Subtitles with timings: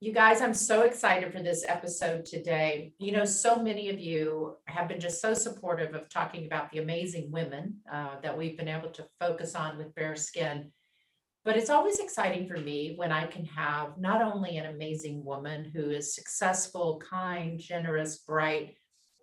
[0.00, 2.92] You guys, I'm so excited for this episode today.
[2.98, 6.78] You know, so many of you have been just so supportive of talking about the
[6.78, 10.72] amazing women uh, that we've been able to focus on with Bare Skin.
[11.48, 15.64] But it's always exciting for me when I can have not only an amazing woman
[15.64, 18.74] who is successful, kind, generous, bright,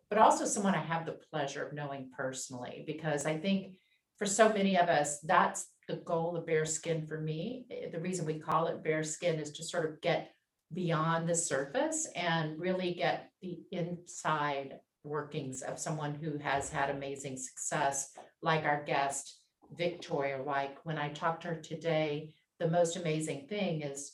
[0.10, 2.84] but also someone I have the pleasure of knowing personally.
[2.88, 3.74] Because I think
[4.18, 7.68] for so many of us, that's the goal of Bare Skin for me.
[7.70, 10.32] Eh, The reason we call it Bare Skin is to sort of get
[10.74, 17.38] beyond the surface and really get the inside workings of someone who has had amazing
[17.38, 19.45] success, like our guest,
[19.78, 20.42] Victoria.
[20.42, 24.14] Like when I talked to her today, the most amazing thing is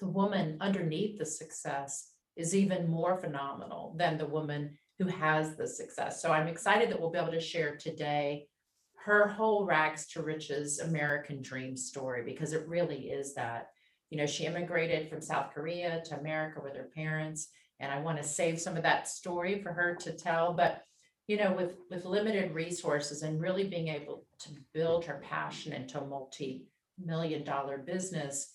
[0.00, 5.66] the woman underneath the success is even more phenomenal than the woman who has the
[5.66, 6.22] success.
[6.22, 8.46] So I'm excited that we'll be able to share today
[9.04, 13.68] her whole rags to riches American dream story because it really is that
[14.10, 17.48] you know, she immigrated from South Korea to America with her parents.
[17.80, 20.52] And I want to save some of that story for her to tell.
[20.52, 20.82] But,
[21.28, 26.00] you know, with, with limited resources and really being able to build her passion into
[26.00, 28.52] a multi-million dollar business.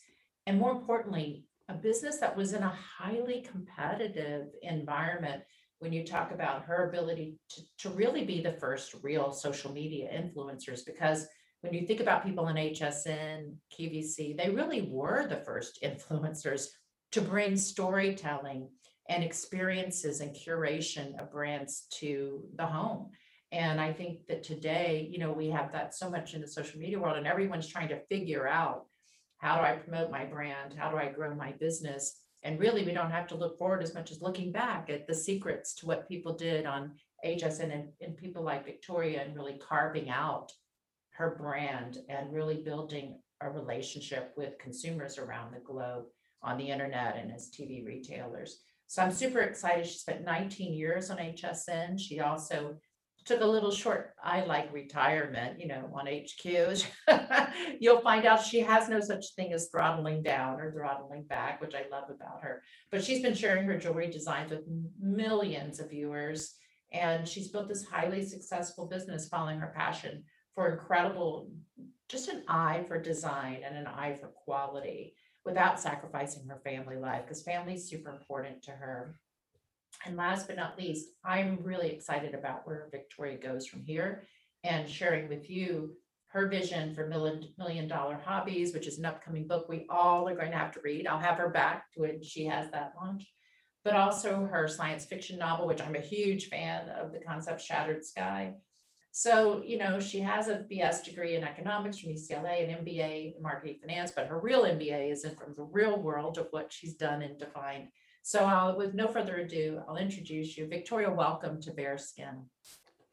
[0.47, 5.43] And more importantly, a business that was in a highly competitive environment
[5.79, 10.09] when you talk about her ability to, to really be the first real social media
[10.11, 11.27] influencers because
[11.61, 16.67] when you think about people in HSN, QVC, they really were the first influencers
[17.11, 18.67] to bring storytelling
[19.09, 23.09] and experiences and curation of brands to the home.
[23.51, 26.79] And I think that today, you know, we have that so much in the social
[26.79, 28.85] media world, and everyone's trying to figure out
[29.37, 30.73] how do I promote my brand?
[30.75, 32.21] How do I grow my business?
[32.43, 35.13] And really, we don't have to look forward as much as looking back at the
[35.13, 36.93] secrets to what people did on
[37.25, 40.51] HSN and, and people like Victoria and really carving out
[41.11, 46.05] her brand and really building a relationship with consumers around the globe
[46.41, 48.61] on the internet and as TV retailers.
[48.93, 49.87] So I'm super excited.
[49.87, 51.99] She spent 19 years on HSN.
[51.99, 52.75] She also
[53.25, 56.77] took a little short, I like retirement, you know, on HQ.
[57.79, 61.73] You'll find out she has no such thing as throttling down or throttling back, which
[61.73, 62.61] I love about her.
[62.91, 64.61] But she's been sharing her jewelry designs with
[65.01, 66.53] millions of viewers.
[66.91, 70.23] And she's built this highly successful business following her passion
[70.53, 71.49] for incredible,
[72.09, 75.15] just an eye for design and an eye for quality
[75.45, 79.19] without sacrificing her family life because family is super important to her.
[80.05, 84.23] And last but not least, I'm really excited about where Victoria goes from here
[84.63, 85.93] and sharing with you
[86.27, 90.35] her vision for million million dollar hobbies, which is an upcoming book we all are
[90.35, 91.05] going to have to read.
[91.05, 93.27] I'll have her back when she has that launch.
[93.83, 98.03] But also her science fiction novel, which I'm a huge fan of the concept Shattered
[98.03, 98.55] Sky.
[99.15, 103.43] So, you know, she has a BS degree in economics from UCLA, an MBA in
[103.43, 106.95] marketing finance, but her real MBA is in from the real world of what she's
[106.95, 107.89] done and defined.
[108.23, 110.67] So, I'll, with no further ado, I'll introduce you.
[110.67, 112.49] Victoria, welcome to Bare Skin.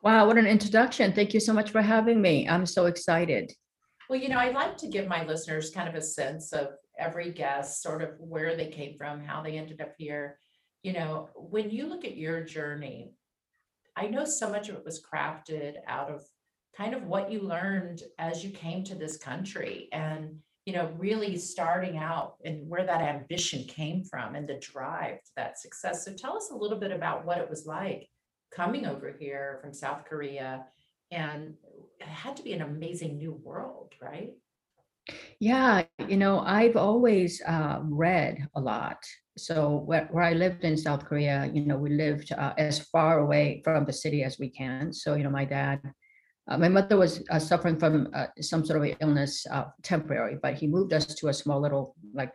[0.02, 1.12] Wow, what an introduction.
[1.12, 2.48] Thank you so much for having me.
[2.48, 3.52] I'm so excited.
[4.08, 6.68] Well, you know, I'd like to give my listeners kind of a sense of
[6.98, 10.38] every guest, sort of where they came from, how they ended up here.
[10.82, 13.12] You know, when you look at your journey,
[14.00, 16.22] I know so much of it was crafted out of
[16.74, 21.36] kind of what you learned as you came to this country and, you know, really
[21.36, 26.06] starting out and where that ambition came from and the drive to that success.
[26.06, 28.08] So tell us a little bit about what it was like
[28.50, 30.64] coming over here from South Korea.
[31.10, 31.54] And
[31.98, 34.30] it had to be an amazing new world, right?
[35.40, 38.98] Yeah, you know, I've always uh, read a lot.
[39.38, 43.20] So where, where I lived in South Korea, you know, we lived uh, as far
[43.20, 44.92] away from the city as we can.
[44.92, 45.80] So, you know, my dad,
[46.50, 50.54] uh, my mother was uh, suffering from uh, some sort of illness, uh, temporary, but
[50.54, 52.32] he moved us to a small little like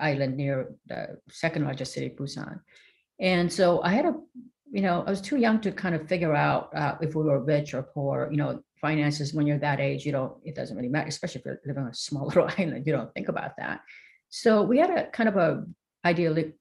[0.00, 2.60] island near the second largest city, Busan.
[3.20, 4.14] And so I had a,
[4.70, 6.70] you know, I was too young to kind of figure out
[7.00, 8.28] if we were rich or poor.
[8.30, 11.44] You know, finances when you're that age, you don't, it doesn't really matter, especially if
[11.44, 13.80] you're living on a small little island, you don't think about that.
[14.30, 15.64] So we had a kind of a
[16.04, 16.54] idyllic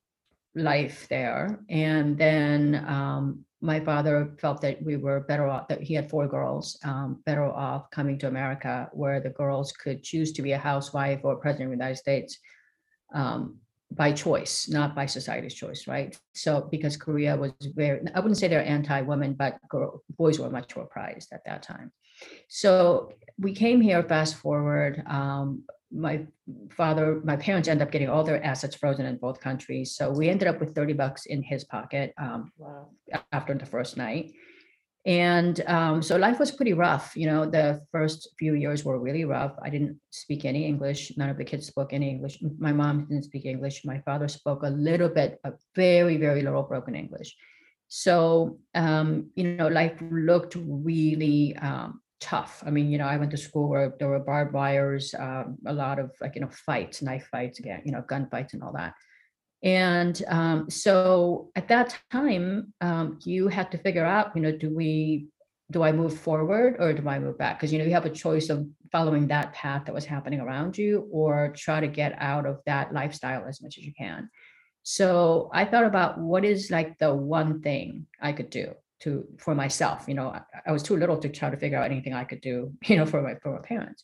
[0.56, 1.60] life there.
[1.70, 6.28] And then um, my father felt that we were better off, that he had four
[6.28, 10.58] girls, um, better off coming to America where the girls could choose to be a
[10.58, 12.40] housewife or president of the United States.
[13.14, 13.60] Um,
[13.92, 16.18] by choice, not by society's choice, right?
[16.34, 20.76] So because Korea was very, I wouldn't say they're anti-women, but girl, boys were much
[20.76, 21.92] more prized at that time.
[22.48, 24.04] So we came here.
[24.04, 26.26] Fast forward, um, my
[26.72, 29.96] father, my parents ended up getting all their assets frozen in both countries.
[29.96, 32.90] So we ended up with thirty bucks in his pocket um, Wow.
[33.32, 34.34] after the first night.
[35.06, 37.16] And um, so life was pretty rough.
[37.16, 39.54] You know, the first few years were really rough.
[39.64, 41.16] I didn't speak any English.
[41.16, 42.44] None of the kids spoke any English.
[42.60, 43.86] My mom didn't speak English.
[43.86, 47.34] My father spoke a little bit, a very, very little broken English.
[47.88, 52.64] So, um, you know, life looked really um, tough.
[52.66, 55.74] I mean, you know, I went to school where there were barbed wires, um, a
[55.74, 58.94] lot of like, you know, fights, knife fights again, you know, gunfights and all that.
[59.64, 64.74] And um, so at that time, um, you had to figure out, you know, do
[64.74, 65.28] we,
[65.72, 67.60] do I move forward or do I move back?
[67.60, 70.78] Because, you know, you have a choice of following that path that was happening around
[70.78, 74.30] you or try to get out of that lifestyle as much as you can.
[74.84, 79.56] So I thought about what is like the one thing I could do to for
[79.56, 80.06] myself.
[80.08, 82.42] You know, I, I was too little to try to figure out anything I could
[82.42, 84.04] do, you know, for my for my parents.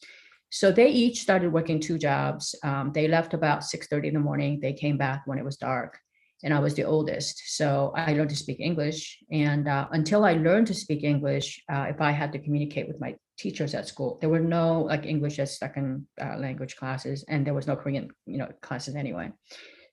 [0.49, 2.53] So they each started working two jobs.
[2.63, 4.59] Um, they left about 6:30 in the morning.
[4.59, 5.97] They came back when it was dark,
[6.43, 7.55] and I was the oldest.
[7.57, 9.17] So I learned to speak English.
[9.31, 12.99] And uh, until I learned to speak English, uh, if I had to communicate with
[12.99, 17.47] my teachers at school, there were no like English as second uh, language classes, and
[17.47, 19.31] there was no Korean, you know, classes anyway.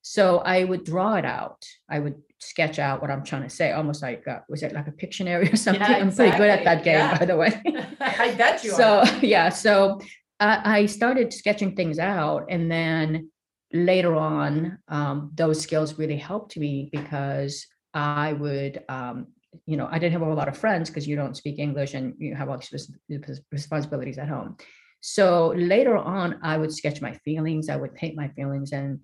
[0.02, 1.64] So I would draw it out.
[1.88, 4.88] I would sketch out what I'm trying to say, almost like uh, was it like
[4.88, 5.82] a Pictionary or something?
[5.82, 7.19] I'm pretty good at that game, Yeah.
[7.19, 7.62] by the way.
[8.00, 9.06] I bet you so are.
[9.23, 10.00] yeah so
[10.38, 13.31] I, I started sketching things out and then
[13.73, 19.26] later on um, those skills really helped me because i would um,
[19.67, 22.14] you know i didn't have a lot of friends because you don't speak english and
[22.19, 22.93] you have all these res-
[23.29, 24.56] res- responsibilities at home
[25.00, 28.99] so later on i would sketch my feelings i would paint my feelings and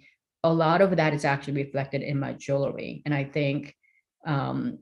[0.47, 3.75] a lot of that is actually reflected in my jewelry and i think
[4.27, 4.79] um,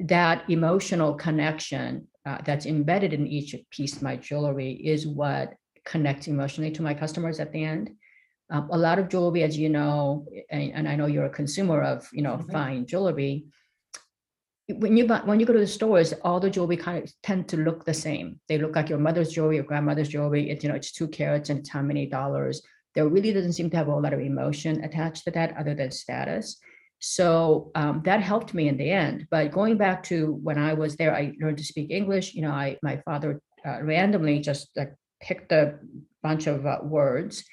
[0.00, 5.54] that emotional connection uh, that's embedded in each piece of my jewelry is what
[5.84, 7.90] connects emotionally to my customers at the end.
[8.50, 11.82] Um, a lot of jewelry, as you know, and, and I know you're a consumer
[11.82, 12.52] of, you know, Mhm.
[12.52, 13.46] fine jewelry.
[14.68, 17.48] When you buy, when you go to the stores, all the jewelry kind of tend
[17.48, 18.40] to look the same.
[18.48, 20.50] They look like your mother's jewelry, your grandmother's jewelry.
[20.50, 22.62] It's you know, it's two carats and it's how many dollars.
[22.98, 25.92] There really doesn't seem to have a lot of emotion attached to that, other than
[25.92, 26.58] status.
[26.98, 29.28] So um, that helped me in the end.
[29.30, 32.34] But going back to when I was there, I learned to speak English.
[32.34, 35.78] You know, I my father uh, randomly just like picked a
[36.24, 37.44] bunch of uh, words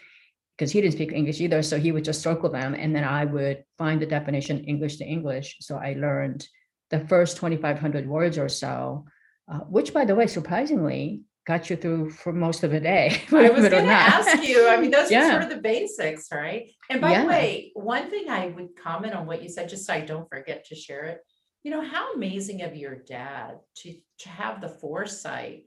[0.57, 1.61] because he didn't speak English either.
[1.61, 5.05] So he would just circle them, and then I would find the definition English to
[5.05, 5.57] English.
[5.61, 6.47] So I learned
[6.89, 9.05] the first 2,500 words or so,
[9.47, 13.21] uh, which, by the way, surprisingly, got you through for most of the day.
[13.31, 14.67] I was going to ask you.
[14.67, 16.71] I mean, those are sort of the basics, right?
[16.89, 17.21] And by Yeah.
[17.21, 20.27] the way, one thing I would comment on what you said, just so I don't
[20.27, 21.19] forget to share it.
[21.63, 25.65] You know, how amazing of your dad to to have the foresight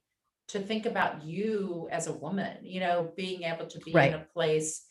[0.49, 4.13] to think about you as a woman, you know, being able to be Right.
[4.15, 4.85] in a place,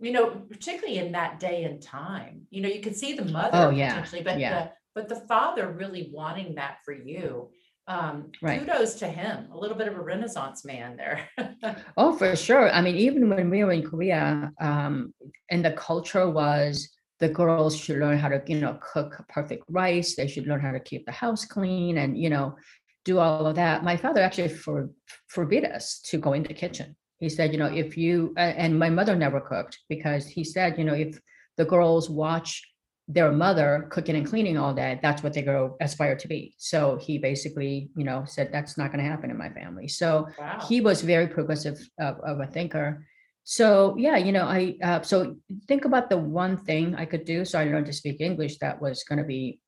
[0.00, 2.46] you know, particularly in that day and time.
[2.50, 4.64] You know, you could see the oh, mother Oh, yeah, potentially, but yeah.
[4.64, 7.50] the but the father really wanting that for you.
[7.90, 8.60] Um, Right.
[8.60, 9.48] kudos to him.
[9.52, 11.18] A little bit of a renaissance man there.
[11.96, 12.70] Oh, for sure.
[12.70, 15.12] I mean, even when we were in Korea, um,
[15.50, 16.88] and the culture was
[17.18, 20.14] the girls should learn how to, you know, cook perfect rice.
[20.14, 22.56] They should learn how to keep the house clean and, you know,
[23.04, 23.84] do all of that.
[23.84, 24.90] My father actually for,
[25.28, 26.96] forbid us to go in the kitchen.
[27.18, 30.84] He said, you know, if you, and my mother never cooked because he said, you
[30.84, 31.18] know, if
[31.58, 32.69] the girls watch
[33.16, 36.54] their mother cooking and cleaning all day, that's what they go aspire to be.
[36.58, 39.88] So he basically, you know, said that's not going to happen in my family.
[39.88, 40.60] So Wow.
[40.68, 43.04] he was very progressive of, of a thinker.
[43.42, 47.44] So yeah, you know, I uh, so think about the one thing I could do.
[47.44, 48.58] So I learned to speak English.
[48.58, 49.60] That was going to be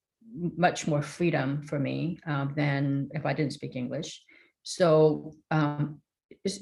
[0.67, 4.23] much more freedom for me um, than if I didn't speak English.
[4.63, 6.01] So um,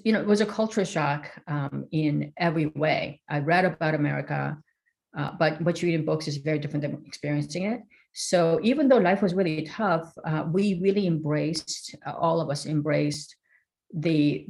[0.04, 3.21] you know, it was a culture shock um, in every way.
[3.28, 4.57] I read about America,
[5.17, 7.81] uh, but what you read in books is very different than experiencing it.
[8.12, 12.67] So even though life was really tough, uh, we really embraced, uh, all of us
[12.67, 13.37] embraced
[13.93, 14.47] the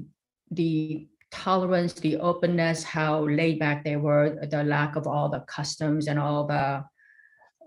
[0.50, 6.08] the tolerance, the openness, how laid back they were, the lack of all the customs
[6.08, 6.84] and all the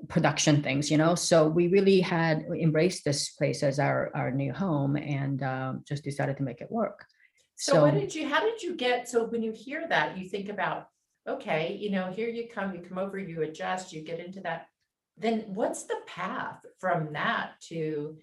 [0.09, 1.15] production things, you know.
[1.15, 6.03] So we really had embraced this place as our our new home and um, just
[6.03, 7.05] decided to make it work.
[7.55, 10.49] So what did you, how did you get, so when you hear that, you think
[10.49, 10.87] about,
[11.27, 14.67] okay, you know, here you come, you come over, you adjust, you get into that.
[15.17, 18.17] Then what's the path from that to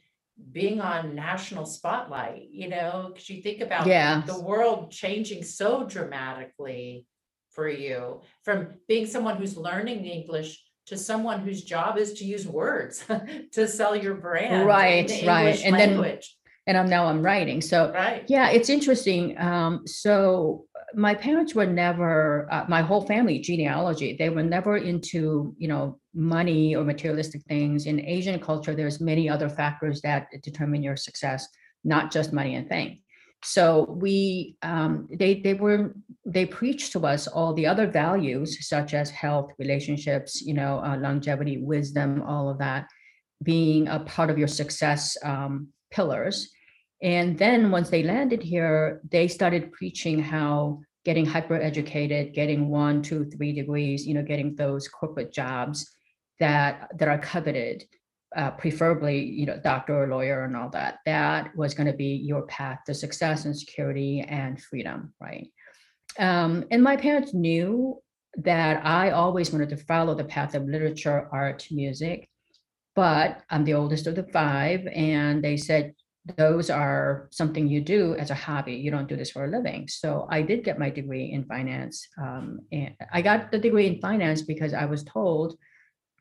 [0.53, 5.85] being on national spotlight, you know, because you think about yeah, the world changing so
[5.85, 7.07] dramatically.
[7.51, 12.47] for you from being someone who's learning English to someone whose job is to use
[12.47, 13.05] words
[13.53, 15.61] to sell your brand Right, right.
[15.65, 16.19] And then-
[16.67, 17.61] And I'm now I'm writing.
[17.61, 18.25] So right?
[18.29, 19.37] Yeah, it's interesting.
[19.39, 25.55] Um, so my parents were never, uh, my whole family genealogy, they were never into,
[25.59, 27.87] you know, money or materialistic things.
[27.87, 31.47] In Asian culture, there's many other factors that determine your success,
[31.85, 32.99] not just money and fame.
[33.43, 35.95] So we, um, they, they were,
[36.27, 40.97] they preached to us all the other values such as health, relationships, you know, uh,
[40.99, 42.87] longevity, wisdom, all of that
[43.43, 46.51] being a part of your success um, pillars.
[47.03, 53.03] And then once they landed here, they started preaching how getting hyper educated, getting one,
[53.03, 55.91] two, three degrees, you know, getting those corporate jobs
[56.39, 57.85] that that are coveted,
[58.37, 60.99] uh, preferably, you know, doctor or lawyer and all that.
[61.07, 65.49] That was going to be your path to success and security and freedom, right?
[66.19, 68.01] Um, and my parents knew
[68.37, 72.29] that I always wanted to follow the path of literature, art, music.
[72.95, 75.95] But I'm the oldest of the five, and they said
[76.37, 78.75] those are something you do as a hobby.
[78.75, 79.89] You don't do this for a living.
[79.89, 82.07] So I did get my degree in finance.
[82.21, 85.57] Um, and I got the degree in finance because I was told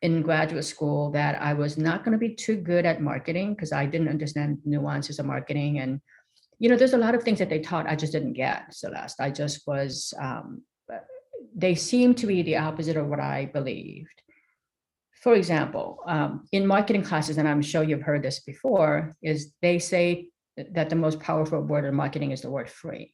[0.01, 3.73] in graduate school that I was not going to be too good at marketing because
[3.73, 5.79] I didn't understand nuances of marketing.
[5.79, 5.99] And,
[6.59, 9.19] you know, there's a lot of things that they taught I just didn't get, Celeste.
[9.19, 10.61] I just was, um,
[11.55, 14.21] they seemed to be the opposite of what I believed.
[15.19, 19.77] For example, um, in marketing classes, and I'm sure you've heard this before, is they
[19.79, 23.13] say that the most powerful word in marketing is the word free.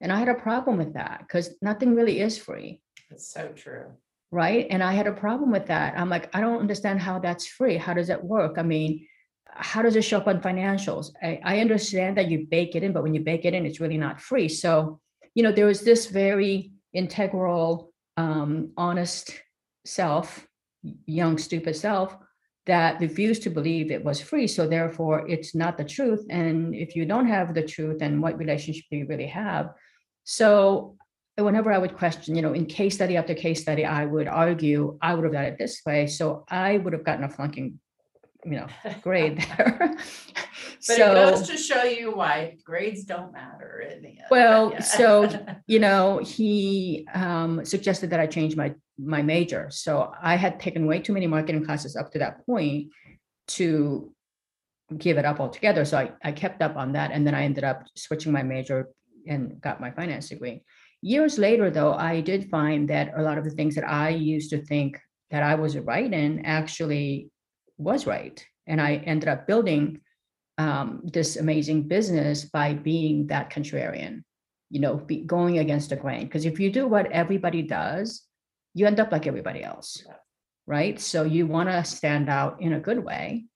[0.00, 3.86] And I had a problem with that because nothing really is free, It's so true.
[4.30, 4.66] right?
[4.70, 5.98] And I had a problem with that.
[5.98, 7.76] I'm like, I don't understand how that's free.
[7.76, 8.58] How does that work?
[8.58, 9.06] I mean,
[9.46, 11.10] how does it show up on financials?
[11.22, 13.80] I, I understand that you bake it in, but when you bake it in, it's
[13.80, 14.48] really not free.
[14.48, 15.00] So,
[15.34, 19.40] you know, there was this very integral, um, honest
[19.84, 20.46] self,
[21.06, 22.16] young, stupid self
[22.66, 24.46] that refused to believe it was free.
[24.46, 26.24] So therefore, it's not the truth.
[26.30, 29.70] And if you don't have the truth, then what relationship do you really have?
[30.24, 30.96] So
[31.36, 34.98] whenever I would question, you know, in case study after case study, I would argue
[35.02, 36.06] I would have done it this way.
[36.06, 37.80] So I would have gotten a flunking,
[38.44, 38.66] you know,
[39.02, 39.96] grade there.
[40.86, 44.26] But it goes to show you why grades don't matter in the end.
[44.30, 44.80] Well, yeah.
[44.80, 49.68] so, you know, he um, suggested that I change my my major.
[49.70, 52.90] So I had taken way too many marketing classes up to that point
[53.48, 54.12] to
[54.96, 55.84] give it up altogether.
[55.84, 58.90] So I, I kept up on that, and then I ended up switching my major
[59.26, 60.62] and got my finance degree.
[61.02, 64.50] Years later, though, I did find that a lot of the things that I used
[64.50, 67.30] to think that I was right in actually
[67.76, 70.00] was right, and I ended up building
[70.58, 74.22] um, this amazing business by being that contrarian,
[74.70, 76.24] you know, be going against the grain.
[76.24, 78.22] Because if you do what everybody does,
[78.74, 80.04] you end up like everybody else,
[80.66, 81.00] right?
[81.00, 83.46] So you want to stand out in a good way.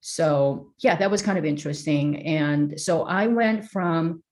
[0.00, 2.24] So yeah, that was kind of interesting.
[2.26, 4.22] And so I went from,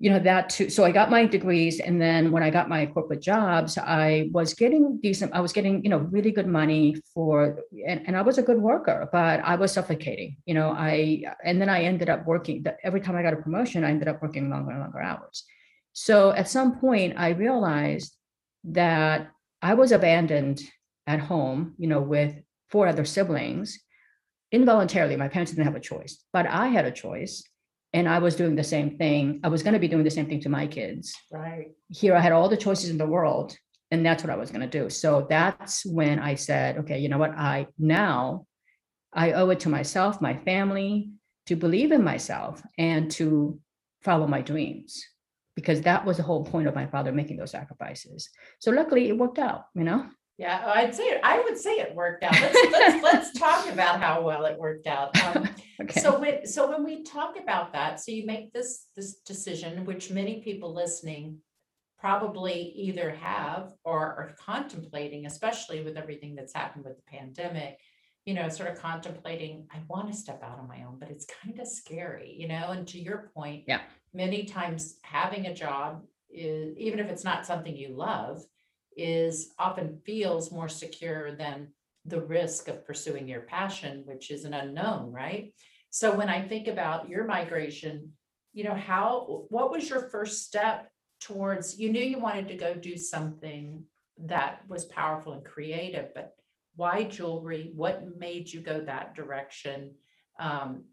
[0.00, 1.80] you know, that to, so I got my degrees.
[1.80, 5.82] And then when I got my corporate jobs, I was getting decent, I was getting,
[5.82, 9.56] you know, really good money for, and, and I was a good worker, but I
[9.56, 13.22] was suffocating, you know, I, and then I ended up working, that every time I
[13.22, 15.44] got a promotion, I ended up working longer and longer hours.
[15.92, 18.16] So at some point I realized
[18.64, 19.30] that
[19.62, 20.62] I was abandoned
[21.06, 22.34] at home, you know, with
[22.70, 23.78] four other siblings
[24.52, 25.16] involuntarily.
[25.16, 27.42] My parents didn't have a choice, but I had a choice.
[27.94, 29.40] And I was doing the same thing.
[29.42, 31.14] I was going to be doing the same thing to my kids.
[31.32, 31.68] Right.
[31.88, 33.56] Here I had all the choices in the world,
[33.90, 34.90] and that's what I was going to do.
[34.90, 37.30] So that's when I said, okay, you know what?
[37.30, 38.46] I now
[39.14, 41.10] I owe it to myself, my family,
[41.46, 43.58] to believe in myself and to
[44.02, 45.02] follow my dreams
[45.58, 48.30] because that was the whole point of my father making those sacrifices.
[48.60, 50.06] So luckily it worked out, you know?
[50.36, 52.40] Yeah, I'd say, I would say it worked out.
[52.40, 55.20] Let's, let's, let's talk about how well it worked out.
[55.24, 55.48] Um,
[55.80, 56.00] Okay.
[56.00, 60.10] So when, so when we talk about that, so you make this, this decision, which
[60.10, 61.38] many people listening
[62.00, 67.78] probably either have or are contemplating, especially with everything that's happened with the pandemic,
[68.24, 71.26] you know, sort of contemplating, I want to step out on my own, but it's
[71.42, 73.64] kind of scary, you know, and to your point.
[73.68, 73.80] Yeah.
[74.12, 78.42] Many times having a job is, even if it's not something you love,
[78.96, 81.68] is often feels more secure than
[82.04, 85.54] the risk of pursuing your passion, which is an unknown, right?
[85.90, 88.12] So when I think about your migration,
[88.52, 92.74] you know, how, what was your first step towards, you knew you wanted to go
[92.74, 93.84] do something
[94.24, 96.34] that was powerful and creative, but
[96.76, 97.72] why jewelry?
[97.74, 99.94] What made you go that direction?
[100.38, 100.84] Um,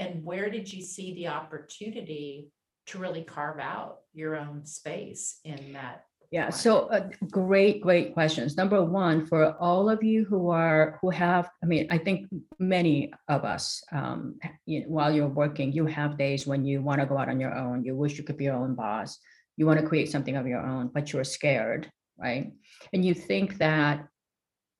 [0.00, 2.48] and where did you see the opportunity
[2.86, 8.56] to really carve out your own space in that Yeah, so uh, great, great questions.
[8.56, 12.28] Number one, for all of you who are who have, I mean, I think
[12.58, 17.00] many of us, um, you know, while you're working, you have days when you want
[17.00, 17.84] to go out on your own.
[17.84, 19.18] You wish you could be your own boss.
[19.56, 22.52] You want to create something of your own, but you're scared, right?
[22.92, 24.06] And you think that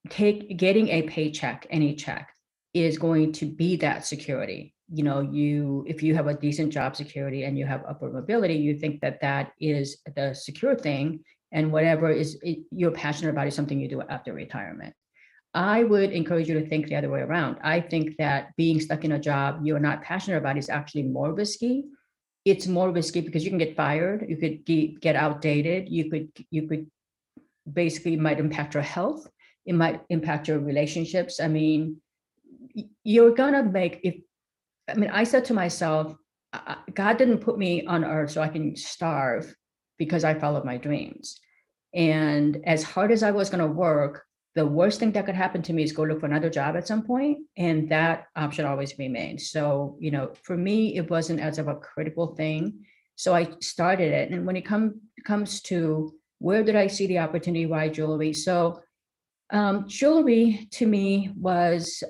[0.09, 2.33] take getting a paycheck, any check,
[2.73, 4.75] is going to be that security.
[4.93, 8.55] You know, you if you have a decent job security and you have upward mobility,
[8.55, 11.21] you think that that is the secure thing
[11.53, 14.95] and whatever is it, you're passionate about is something you do after retirement.
[15.53, 17.57] I would encourage you to think the other way around.
[17.63, 21.33] I think that being stuck in a job you're not passionate about is actually more
[21.35, 21.85] risky.
[22.45, 26.29] It's more risky because you can get fired, you could ge- get outdated, you could
[26.51, 26.87] you could
[27.71, 29.27] basically might impact your health,
[29.67, 31.41] it might impact your relationships.
[31.41, 32.01] I mean,
[33.03, 34.15] you're gonna make if
[34.91, 36.15] I mean, I said to myself,
[36.95, 39.55] God didn't put me on earth so I can starve
[39.99, 41.39] because I followed my dreams.
[41.95, 45.63] And as hard as I was going to work, the worst thing that could happen
[45.63, 48.99] to me is go look for another job at some point, and that option always
[48.99, 49.41] remained.
[49.41, 52.85] So, you know, for me, it wasn't as of a critical thing.
[53.15, 57.19] So I started it, and when it come comes to where did I see the
[57.19, 57.67] opportunity?
[57.67, 58.33] Why jewelry?
[58.33, 58.83] So,
[59.53, 62.03] um, jewelry to me was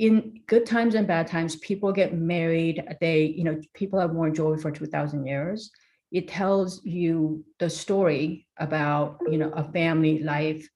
[0.00, 1.56] in good times and bad times.
[1.56, 2.82] People get married.
[3.00, 5.70] They, you know, people have worn jewelry for two thousand years
[6.12, 10.68] it tells you the story about you know a family life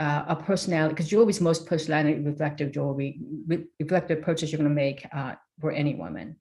[0.00, 4.68] uh, a personality because jewelry is most personality reflective jewelry re- reflective purchase you're going
[4.68, 6.36] to make uh, for any woman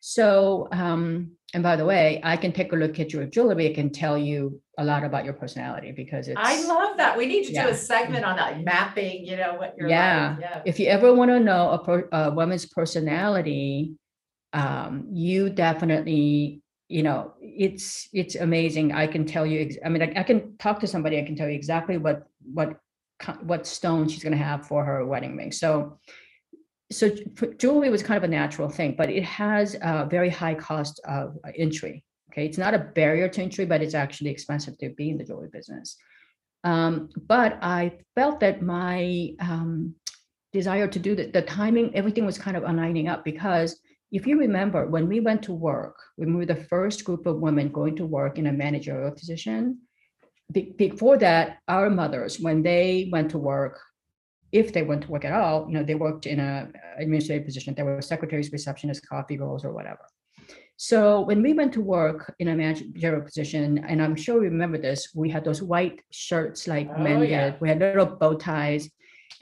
[0.00, 3.74] so um and by the way i can take a look at your jewelry i
[3.74, 7.18] can tell you a lot about your personality because it's I love that.
[7.18, 10.30] We need to do a segment on that mapping, you know, what you're Yeah.
[10.30, 10.40] like.
[10.40, 10.62] Yeah.
[10.64, 13.92] if you ever want to know a, per, a woman's personality
[14.54, 20.02] um you definitely you know it's it's amazing i can tell you ex- i mean
[20.02, 22.76] I, I can talk to somebody i can tell you exactly what what
[23.42, 25.98] what stone she's going to have for her wedding ring so
[26.90, 27.10] so
[27.58, 31.36] jewelry was kind of a natural thing but it has a very high cost of
[31.56, 32.46] entry okay?
[32.46, 35.48] It's not a barrier to entry but it's actually expensive to be in the jewelry
[35.52, 35.96] business.
[36.62, 39.94] Um, but i felt that my um,
[40.52, 43.80] desire to do the, the timing everything was kind of aligning up because
[44.12, 47.68] if you remember when we went to work we were the first group of women
[47.70, 49.78] going to work in a managerial position
[50.52, 53.80] be- before that our mothers when they went to work
[54.52, 57.44] if they went to work at all you know they worked in a uh, administrative
[57.46, 60.04] position they were secretaries receptionists coffee girls or whatever
[60.76, 64.78] so when we went to work in a managerial position and i'm sure you remember
[64.78, 67.50] this we had those white shirts like Oh, men yeah.
[67.50, 68.88] did we had little bow ties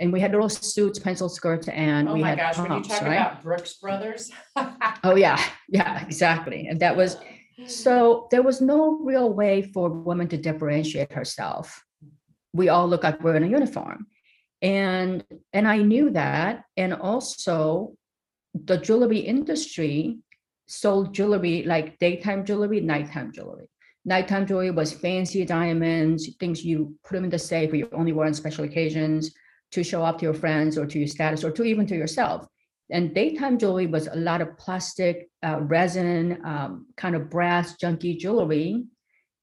[0.00, 2.70] and we had little suits pencil skirts and Oh we my had gosh, when you
[2.72, 3.14] pumps, talk right?
[3.16, 4.30] about Brooks Brothers.
[5.04, 6.66] Oh, yeah, yeah, exactly.
[6.68, 7.16] And that was,
[7.66, 11.82] so there was no real way for a woman to differentiate herself.
[12.52, 14.06] We all look like we're in a uniform.
[14.62, 16.64] And, and I knew that.
[16.76, 17.94] And also
[18.54, 20.18] the jewelry industry
[20.66, 23.68] sold jewelry like daytime jewelry, nighttime jewelry.
[24.04, 28.12] Nighttime jewelry was fancy diamonds, things you put them in the safe, but you only
[28.12, 29.34] wear on special occasions
[29.72, 32.48] to show off to your friends or to your status or to even to yourself
[32.90, 38.18] and daytime jewelry was a lot of plastic uh, resin um, kind of brass junky
[38.18, 38.84] jewelry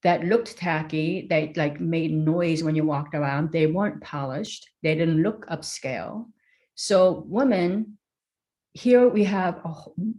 [0.06, 4.94] that looked tacky they like made noise when you walked around they weren't polished they
[4.94, 6.26] didn't look upscale
[6.74, 7.98] so women
[8.72, 9.60] here we have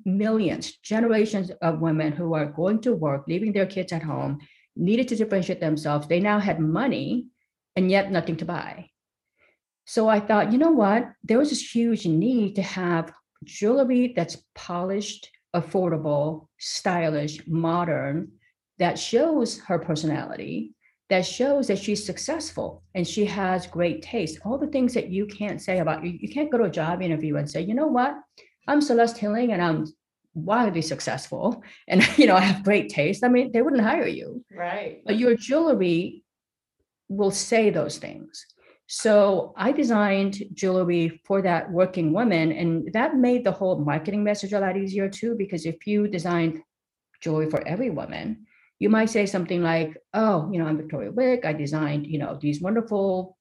[0.06, 4.39] millions generations of women who are going to work leaving their kids at home
[4.76, 7.26] needed to differentiate themselves they now had money
[7.78, 8.89] and yet nothing to buy
[9.88, 11.13] so I thought, you know what?
[11.23, 13.13] There was this huge need to have
[13.45, 18.34] jewelry that's polished, affordable, stylish, modern,
[18.80, 20.74] that shows her personality,
[21.10, 24.40] that shows that she's successful and she has great taste.
[24.46, 26.12] All the things that you can't say about you.
[26.20, 28.16] You can't go to a job interview and say, you know what?
[28.68, 29.86] I'm Celeste Hilling and I'm
[30.34, 33.24] wildly successful and you know I have great taste.
[33.24, 35.02] I mean, they wouldn't hire you Right.
[35.06, 36.24] but your jewelry
[37.10, 38.46] will say those things.
[38.88, 44.54] So I designed jewelry for that working woman, and that made the whole marketing message
[44.54, 45.36] a lot easier too.
[45.38, 46.62] Because if you designed
[47.22, 48.46] jewelry for every woman,
[48.80, 51.46] you might say something like, "Oh, you know, I'm Victoria Wieck.
[51.46, 53.38] I designed, you know, these wonderful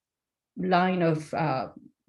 [0.56, 1.68] line of uh,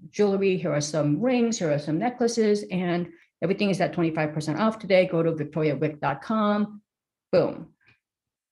[0.09, 0.57] jewelry.
[0.57, 1.59] Here are some rings.
[1.59, 3.07] Here are some necklaces, and
[3.41, 5.07] everything is at 25% off today.
[5.07, 6.81] Go to victoriawieck.com.
[7.31, 7.73] Boom.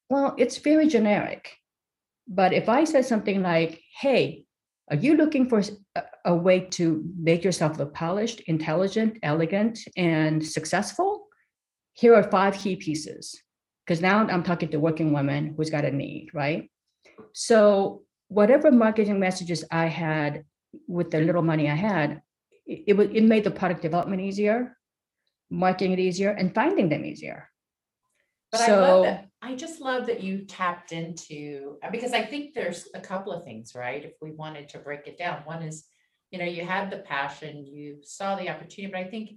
[0.10, 1.52] Well, it's very generic.
[2.28, 4.46] But if I said something like, hey,
[4.90, 5.62] are you looking for
[6.26, 11.28] a way to make yourself look polished, intelligent, elegant, and successful?
[11.94, 13.42] Here are five key pieces.
[13.86, 16.72] Because now I'm talking to working women who's got a need, right?
[17.34, 20.44] So whatever marketing messages I had
[20.88, 22.22] with the little money I had,
[22.66, 24.76] it, it was it made the product development easier,
[25.52, 27.50] marketing it easier, and finding them easier.
[28.52, 29.30] But I so love that.
[29.42, 33.76] I just love that you tapped into, because I think there's a couple of things,
[33.76, 34.04] right?
[34.04, 35.86] If we wanted to break it down, one is,
[36.32, 39.30] you know, you had the passion, you saw the opportunity, but I think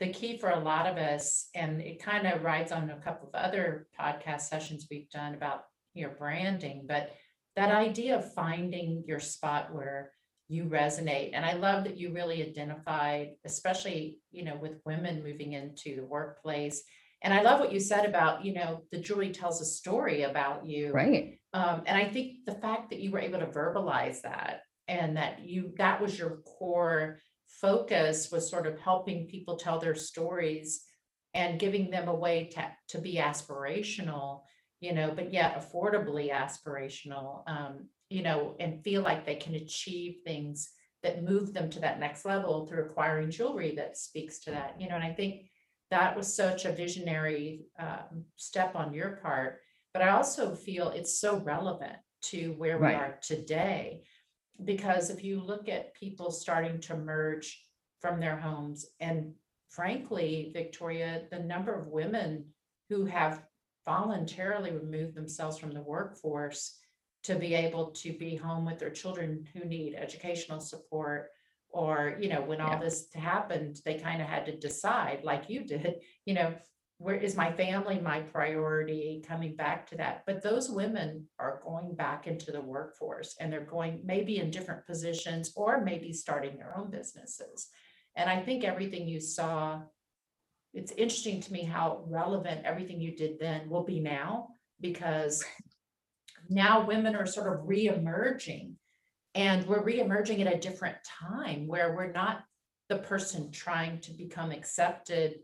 [0.00, 3.28] the key for a lot of us, and it kind of rides on a couple
[3.28, 7.14] of other podcast sessions we've done about your branding, but
[7.54, 10.12] that idea of finding your spot where
[10.48, 11.30] you resonate.
[11.34, 16.04] And I love that you really identified, especially, you know, with women moving into the
[16.04, 16.82] workplace.
[17.22, 20.66] And I love what you said about, you know, the jewelry tells a story about
[20.66, 20.92] you.
[20.92, 21.38] right.
[21.52, 25.40] Um, and I think the fact that you were able to verbalize that and that
[25.44, 27.20] you, that was your core
[27.60, 30.84] focus was sort of helping people tell their stories
[31.34, 34.42] and giving them a way to, to be aspirational,
[34.80, 40.16] you know, but yet affordably aspirational, um, you know, and feel like they can achieve
[40.24, 40.70] things
[41.02, 44.88] that move them to that next level through acquiring jewelry that speaks to that, you
[44.88, 45.46] know, and I think
[45.90, 49.60] that was such a visionary um, step on your part.
[49.92, 52.96] But I also feel it's so relevant to where we Right.
[52.96, 54.02] are today.
[54.64, 57.62] Because if you look at people starting to merge
[58.00, 59.32] from their homes, and
[59.68, 62.46] frankly, Victoria, the number of women
[62.88, 63.44] who have
[63.86, 66.76] voluntarily removed themselves from the workforce
[67.22, 71.28] to be able to be home with their children who need educational support
[71.72, 72.80] or you know when all Yeah.
[72.80, 76.54] this happened they kind of had to decide like you did you know
[77.00, 80.22] where is my family my priority coming back to that?
[80.26, 84.86] But those women are going back into the workforce and they're going maybe in different
[84.86, 87.68] positions or maybe starting their own businesses.
[88.16, 89.80] And i think everything you saw
[90.72, 94.48] it's interesting to me how relevant everything you did then will be now
[94.80, 95.44] because
[96.48, 98.76] now women are sort of re-emerging.
[99.34, 102.42] And we're re-emerging at a different time where we're not
[102.88, 105.36] the person trying to become accepted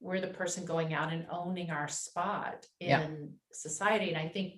[0.00, 3.02] we're the person going out and owning our spot Yeah.
[3.02, 4.54] in society and i think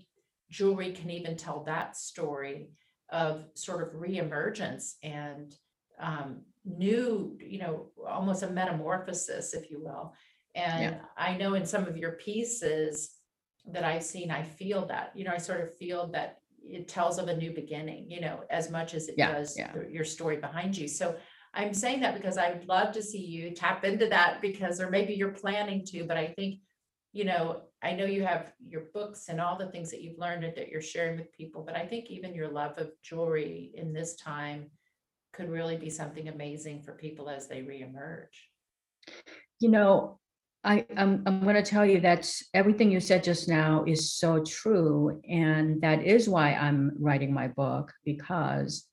[0.51, 2.71] jewelry can even tell that story
[3.11, 5.55] of sort of re-emergence and
[5.99, 10.13] um, new you know almost a metamorphosis if you will
[10.55, 13.17] and i know in some of your pieces
[13.67, 17.19] that i've seen i feel that you know i sort of feel that it tells
[17.19, 19.73] of a new beginning you know as much as it Yeah, does yeah.
[19.91, 21.17] your story behind you so
[21.55, 25.15] i'm saying that because i'd love to see you tap into that because or maybe
[25.15, 26.61] you're planning to but i think
[27.13, 30.45] you know i know you have your books and all the things that you've learned
[30.45, 33.93] and that you're sharing with people but i think even your love of jewelry in
[33.93, 34.71] this time
[35.33, 38.49] could really be something amazing for people as they reemerge
[39.61, 40.19] You know,
[40.63, 44.43] I, I'm, I'm going to tell you that's everything you said just now is so
[44.45, 45.21] true.
[45.29, 48.87] And that is why I'm writing my book because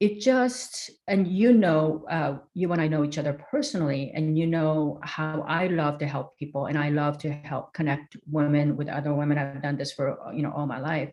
[0.00, 4.46] it just, and you know, uh, you and I know each other personally, and you
[4.46, 8.88] know how I love to help people and I love to help connect women with
[8.88, 9.38] other women.
[9.38, 11.10] I've done this for, you know, all my life.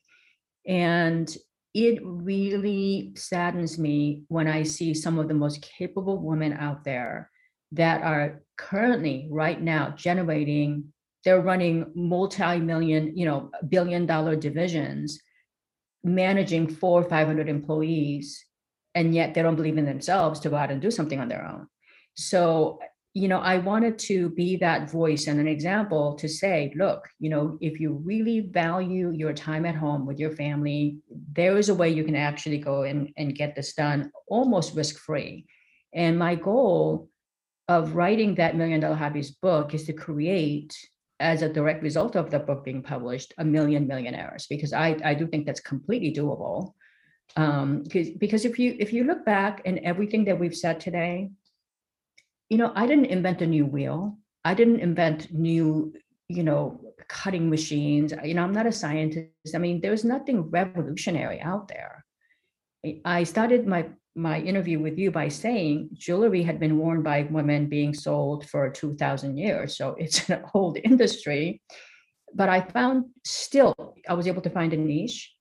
[0.67, 1.33] And
[1.73, 7.29] it really saddens me when I see some of the most capable women out there
[7.71, 10.91] that are currently right now generating
[11.23, 15.19] they're running multi-million you know billion dollar divisions
[16.03, 18.43] managing four or 500 employees
[18.95, 21.45] and yet they don't believe in themselves to go out and do something on their
[21.45, 21.67] own.
[22.15, 22.79] So
[23.13, 27.29] you know i wanted to be that voice and an example to say look you
[27.29, 30.97] know if you really value your time at home with your family
[31.33, 34.97] there is a way you can actually go and, and get this done almost risk
[34.97, 35.45] free
[35.93, 37.09] and my goal
[37.67, 40.73] of writing that million dollar hobbies book is to create
[41.19, 45.13] as a direct result of the book being published a million millionaires because i i
[45.13, 46.73] do think that's completely doable
[47.37, 47.83] um
[48.19, 51.29] because if you if you look back and everything that we've said today
[52.49, 54.17] you know i didn't invent a new wheel.
[54.43, 55.93] I didn't invent new
[56.27, 58.13] you know cutting machines.
[58.23, 59.55] You know i'm not a scientist.
[59.55, 62.03] I mean there's nothing revolutionary out there.
[63.05, 67.69] I started my my interview with you by saying jewelry had been worn by women
[67.69, 69.77] being sold for 2000 years.
[69.77, 71.61] So it's an old industry.
[72.33, 73.75] But i found still
[74.09, 75.33] i was able to find a niche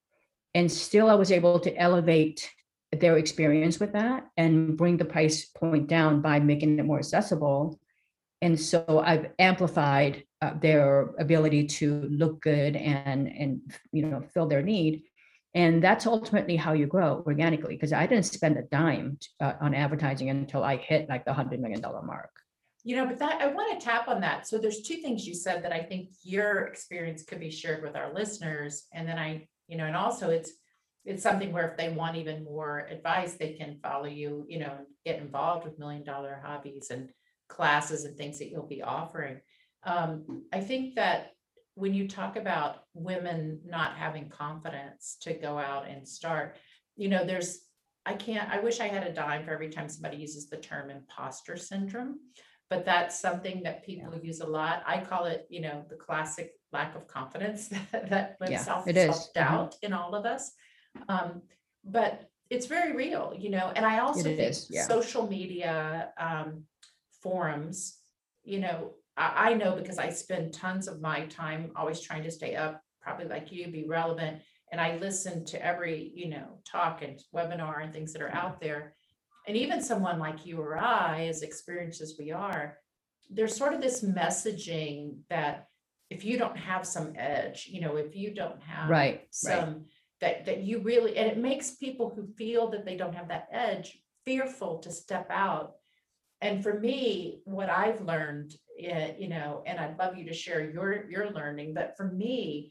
[0.55, 2.51] and still i was able to elevate
[2.93, 7.79] their experience with that and bring the price point down by making it more accessible
[8.43, 13.61] and so i've amplified uh, their ability to look good and and
[13.93, 15.03] you know fill their need
[15.55, 19.75] and that's ultimately how you grow organically because i didn't spend a dime uh, on
[19.75, 22.31] advertising until i hit like the 100 million dollar mark
[22.83, 24.47] You know, but that, I want to tap on that.
[24.49, 27.95] So there's two things you said that I think your experience could be shared with
[27.95, 28.87] our listeners.
[28.95, 30.51] And then I, you know, and also it's,
[31.05, 34.77] it's something where if they want even more advice, they can follow you, you know,
[35.07, 37.09] get involved with million dollar hobbies and
[37.49, 39.41] classes and things that you'll be offering.
[39.85, 41.33] Um, I think that
[41.75, 46.57] when you talk about women not having confidence to go out and start,
[46.97, 47.61] you know, there's,
[48.05, 50.91] I can't, I wish I had a dime for every time somebody uses the term
[50.91, 52.19] imposter syndrome.
[52.69, 54.83] But that's something that people use a lot.
[54.87, 58.97] I call it, you know, the classic lack of confidence that, Yeah, lives self, it
[58.97, 59.11] is.
[59.11, 59.15] Mhm.
[59.15, 60.53] self-doubt in all of us.
[61.09, 61.43] Um,
[61.85, 64.87] but it's very real, you know, and I also think is, yeah.
[64.87, 66.65] social media, um,
[67.23, 67.99] forums,
[68.43, 72.31] you know, I, I know because I spend tons of my time always trying to
[72.31, 74.43] stay up, probably like you, be relevant.
[74.73, 78.61] And I listen to every, you know, talk and webinar and things that are out
[78.61, 78.95] there.
[79.47, 82.79] And even someone like you or I, as experienced as we are,
[83.31, 85.67] there's sort of this messaging that
[86.11, 89.29] if you don't have some edge, you know, if you don't have Right, right.
[89.31, 89.87] some
[90.21, 93.49] that that you really and it makes people who feel that they don't have that
[93.51, 95.77] edge fearful to step out
[96.43, 100.71] and for me what i've learned eh, you know and i'd love you to share
[100.71, 102.71] your your learning but for me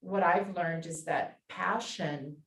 [0.00, 2.38] what i've learned is that passion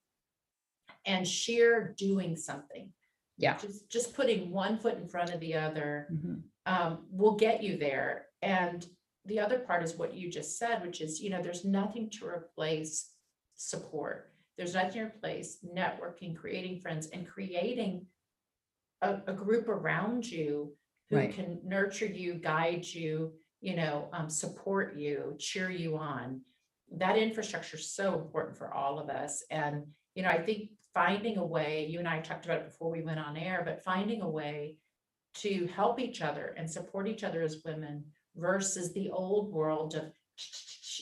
[1.06, 2.92] and sheer doing something
[3.38, 3.56] Yeah.
[3.58, 6.42] just just putting one foot in front of the other Mhm.
[6.66, 8.28] um, will get you there.
[8.42, 8.86] And
[9.26, 12.26] the other part is what you just said, which is, you know, there's nothing to
[12.26, 13.12] replace
[13.56, 14.32] support.
[14.58, 18.06] There's nothing to replace networking, creating friends, and creating
[19.02, 20.74] a, a group around you
[21.10, 21.34] who Right.
[21.34, 26.42] can nurture you, guide you, you know, um, support you, cheer you on.
[26.92, 29.44] That infrastructure is so important for all of us.
[29.50, 29.84] And,
[30.16, 33.02] you know, I think finding a way, you and I talked about it before we
[33.02, 34.78] went on air, but finding a way
[35.36, 38.04] to help each other and support each other as women
[38.40, 40.12] versus the old world of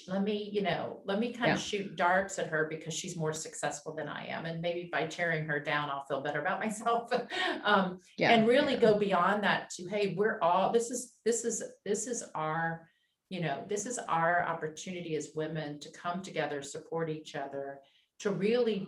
[0.07, 3.33] let me, you know, let me kind of shoot darts at her because she's more
[3.33, 4.45] successful than I am.
[4.45, 7.11] And maybe by tearing her down, I'll feel better about myself.
[7.63, 8.31] Um, Yeah.
[8.31, 8.79] and really yeah.
[8.79, 12.87] go beyond that to, hey, we're all, this is, this is, this is our,
[13.29, 17.79] you know, this is our opportunity as women to come together, support each other,
[18.19, 18.87] to really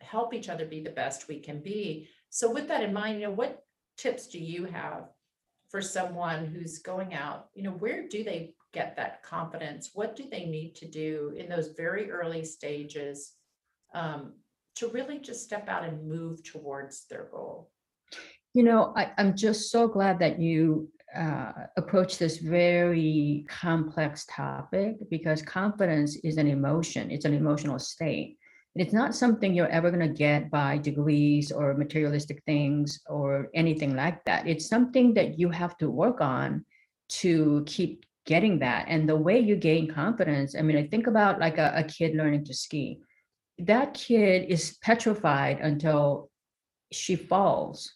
[0.00, 2.08] help each other be the best we can be.
[2.30, 3.64] So with that in mind, you know, what
[3.96, 5.08] tips do you have
[5.70, 7.46] for someone who's going out?
[7.54, 9.90] You know, where do they get that confidence?
[9.94, 13.32] What do they need to do in those very early stages
[13.94, 14.34] um,
[14.76, 17.70] to really just step out and move towards their goal?
[18.52, 24.96] You know, I, I'm just so glad that you uh, approach this very complex topic
[25.08, 28.38] because confidence is an emotion, it's an emotional state.
[28.76, 33.96] It's not something you're ever going to get by degrees or materialistic things or anything
[33.96, 34.46] like that.
[34.46, 36.64] It's something that you have to work on
[37.20, 38.86] to keep getting that.
[38.88, 42.14] And the way you gain confidence, I mean, I think about like a, a kid
[42.14, 43.00] learning to ski.
[43.58, 46.30] That kid is petrified until
[46.92, 47.92] she falls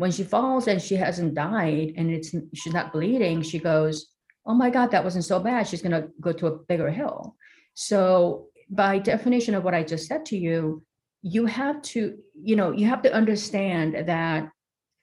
[0.00, 4.06] when she falls and she hasn't died and it's she's not bleeding she goes
[4.46, 7.36] oh my god that wasn't so bad she's going to go to a bigger hill
[7.74, 10.82] so by definition of what i just said to you
[11.22, 14.50] you have to you know you have to understand that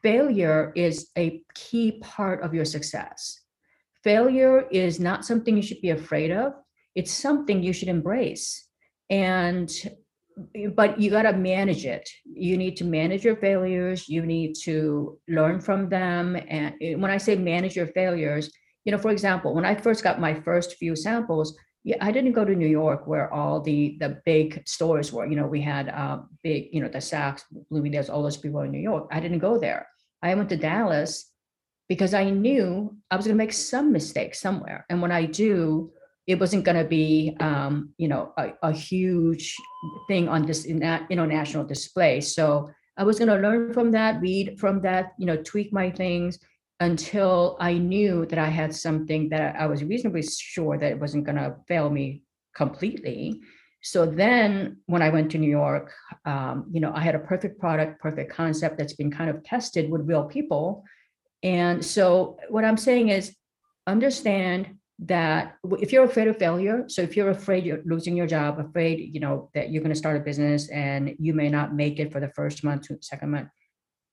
[0.01, 3.41] failure is a key part of your success.
[4.03, 6.53] Failure is not something you should be afraid of.
[6.95, 8.67] It's something you should embrace.
[9.09, 9.69] And
[10.75, 12.07] but you got to manage it.
[12.23, 14.07] You need to manage your failures.
[14.07, 16.35] You need to learn from them.
[16.35, 18.51] And eh, when i say manage your failures
[18.87, 22.33] you know for example when i first got my first few samples yeah i didn't
[22.33, 25.25] go to new york where all the the big stores were.
[25.25, 28.71] You know we had uh big you know the saks bloomingdale's all those people in
[28.71, 29.07] new york.
[29.09, 29.87] I didn't go there.
[30.21, 31.31] I went to dallas
[31.87, 32.67] because i knew
[33.09, 34.85] i was going to make some mistakes somewhere.
[34.89, 35.91] And when i do
[36.31, 39.55] it wasn't going to be um, you know a, a huge
[40.09, 42.19] thing on this in that you know national display.
[42.19, 45.89] So i was going to learn from that read from that you know tweak my
[45.89, 46.39] things
[46.79, 51.23] until i knew that i had something that i was reasonably sure that it wasn't
[51.23, 52.21] going to fail me
[52.55, 53.39] completely.
[53.81, 55.93] So then when i went to new york
[56.25, 59.89] um, you know i had a perfect product perfect concept that's been kind of tested
[59.89, 60.83] with real people.
[61.43, 63.35] And so what i'm saying is
[63.85, 68.59] understand that if you're afraid of failure, so if you're afraid you're losing your job,
[68.59, 71.99] afraid, you know, that you're going to start a business and you may not make
[71.99, 73.49] it for the first month second month,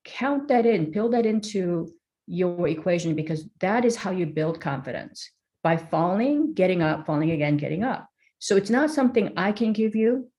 [0.04, 1.90] count that in, build that into
[2.26, 5.30] your equation because that is how you build confidence
[5.62, 8.08] by falling, getting up, falling again, getting up.
[8.38, 10.30] So it's not something I can give you.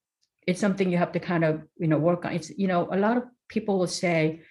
[0.47, 2.33] It's something you have to kind of, you know, work on.
[2.33, 4.41] It's, you know, a lot of people will say,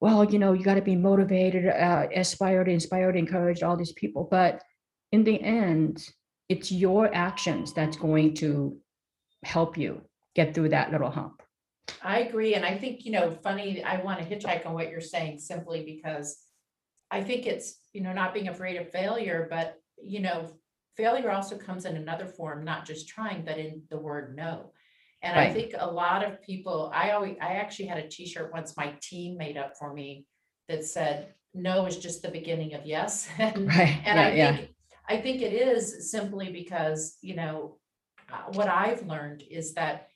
[0.00, 4.28] well, you know, you got to be motivated, uh, aspired, inspired, encouraged, all these people.
[4.30, 4.62] But
[5.10, 6.06] in the end,
[6.48, 8.76] it's your actions that's going to
[9.42, 10.02] help you
[10.34, 11.42] get through that little hump.
[12.02, 12.54] I agree.
[12.54, 15.84] And I think, you know, funny, I want to hitchhike on what you're saying simply
[15.84, 16.36] because
[17.10, 20.48] I think it's, you know, not being afraid of failure, but, you know,
[20.96, 24.72] failure also comes in another form, not just trying, but in the word no.
[25.22, 25.52] And I Right.
[25.52, 29.36] think a lot of people, I always, I actually had a t-shirt once my team
[29.36, 30.26] made up for me
[30.68, 33.28] that said, no is just the beginning of yes.
[33.38, 34.00] And Right.
[34.04, 34.56] and I yeah.
[34.56, 34.70] think,
[35.08, 37.78] I think it is simply because, you know,
[38.30, 40.08] uh, what I've learned is that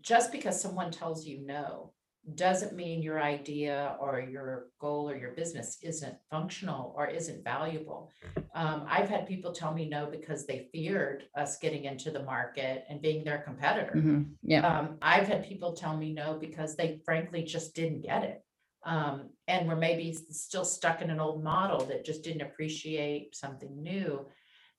[0.00, 1.92] just because someone tells you no,
[2.34, 8.10] doesn't mean your idea or your goal or your business isn't functional or isn't valuable.
[8.54, 12.84] Um, I've had people tell me no because they feared us getting into the market
[12.88, 13.92] and being their competitor.
[13.96, 14.66] mhm, Yeah.
[14.66, 18.44] Um, I've had people tell me no because they frankly just didn't get it.
[18.84, 23.82] Um, and were maybe still stuck in an old model that just didn't appreciate something
[23.82, 24.26] new.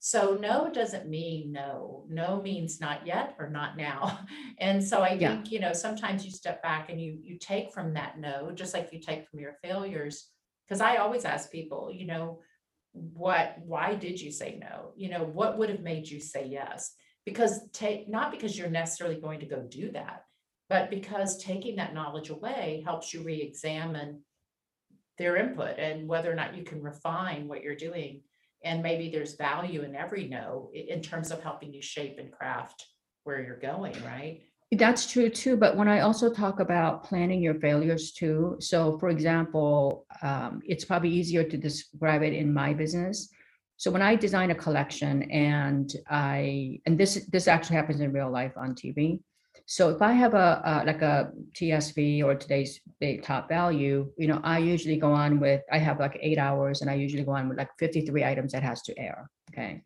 [0.04, 2.06] So no doesn't mean no.
[2.08, 4.18] No means not yet or not now.
[4.58, 5.36] And so I Yeah.
[5.36, 8.74] think, you know, sometimes you step back and you you take from that no, just
[8.74, 10.28] like you take from your failures.
[10.66, 12.40] Because I always ask people, you know,
[12.92, 14.90] what, why did you say no?
[14.96, 16.94] You know, what would have made you say yes?
[17.24, 20.24] Because take, not because you're necessarily going to go do that,
[20.68, 24.22] but because taking that knowledge away helps you re-examine
[25.16, 28.22] their input and whether or not you can refine what you're doing.
[28.64, 32.86] And maybe there's value in every no in terms of helping you shape and craft
[33.24, 34.42] where you're going, right?
[34.72, 39.10] That's true too, but when I also talk about planning your failures too, so for
[39.10, 43.28] example, um, it's probably easier to describe it in my business.
[43.76, 48.30] So when I design a collection and I, and this, this actually happens in real
[48.30, 49.20] life on TV.
[49.66, 54.28] So if I have a, uh, like a TSV or today's big top value, you
[54.28, 57.32] know, I usually go on with, I have like eight hours and I usually go
[57.32, 59.82] on with like 53 items that has to air, okay?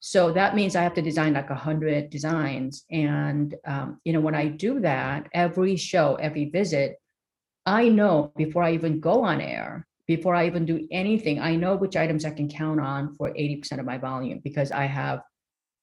[0.00, 2.84] So that means I have to design like a hundred designs.
[2.90, 6.96] And, um, you know, when I do that, every show, every visit,
[7.64, 11.76] I know before I even go on air, before I even do anything, I know
[11.76, 15.20] which items I can count on for 80% of my volume because I have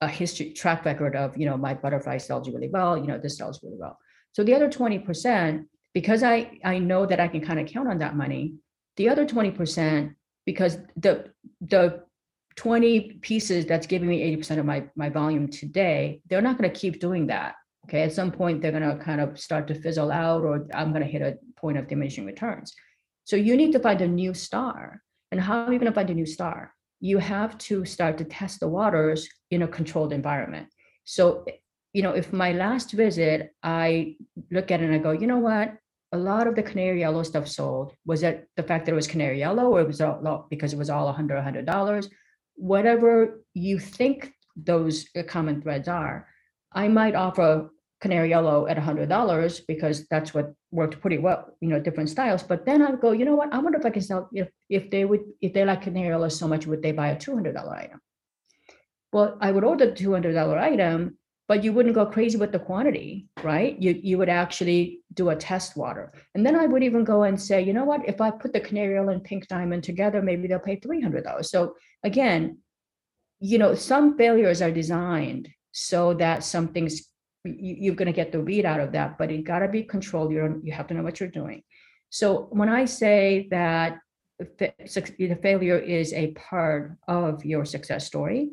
[0.02, 3.38] a history track record of, you know, my butterfly sells really well, you know, this
[3.38, 3.98] sells really well.
[4.34, 8.00] So the other 20%, because I, I know that I can kind of count on
[8.00, 8.56] that money,
[8.98, 12.04] the other 20%, because the, the
[12.56, 16.80] 20 pieces that's giving me 80% of my, my volume today, they're not going to
[16.80, 17.56] keep doing that.
[17.86, 18.04] Okay.
[18.04, 21.04] At some point, they're going to kind of start to fizzle out, or I'm going
[21.04, 22.74] to hit a point of diminishing returns.
[23.26, 25.02] So you need to find a new star.
[25.32, 26.74] And how are you going to find a new star?
[27.02, 30.68] You have to start to test the waters in a controlled environment.
[31.04, 31.46] So,
[31.94, 34.16] you know, if my last visit, I
[34.50, 35.76] look at it and I go, you know what?
[36.14, 37.94] A lot of the canary yellow stuff sold.
[38.06, 40.80] Was it the fact that it was canary yellow or it was all because it
[40.80, 42.10] was all 100 $100?
[42.62, 46.28] whatever you think those uh, common threads are,
[46.72, 51.68] I might offer canary yellow at hundred dollars because that's what worked pretty well, you
[51.68, 52.44] know, different styles.
[52.44, 53.54] But then I go, you know what?
[53.54, 56.30] I wonder if I can sell if if they would if they like canary yellow
[56.30, 58.00] so much, would they buy a two hundred dollar item?
[59.12, 62.54] Well, I would order the two hundred dollar item, but you wouldn't go crazy with
[62.54, 63.78] the quantity, right?
[63.82, 67.40] You you would actually do a test water, and then I would even go and
[67.40, 68.08] say, you know what?
[68.08, 71.26] If I put the canary yellow and pink diamond together, maybe they'll pay three hundred
[71.26, 71.52] dollars.
[71.52, 72.60] So again,
[73.42, 77.11] you know, some failures are designed so that something's
[77.44, 79.84] you, you're going to get the read out of that, but it got to be
[79.84, 80.32] controlled.
[80.32, 81.64] You you have to know what you're doing.
[82.10, 84.00] So when I say that
[84.40, 88.52] the failure is a part of your success story,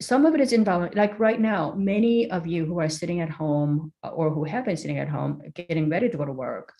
[0.00, 0.96] some of it is involuntary.
[0.96, 4.64] Like right now, many of you who are sitting at home uh, or who have
[4.64, 6.72] been sitting at home getting ready to go to work,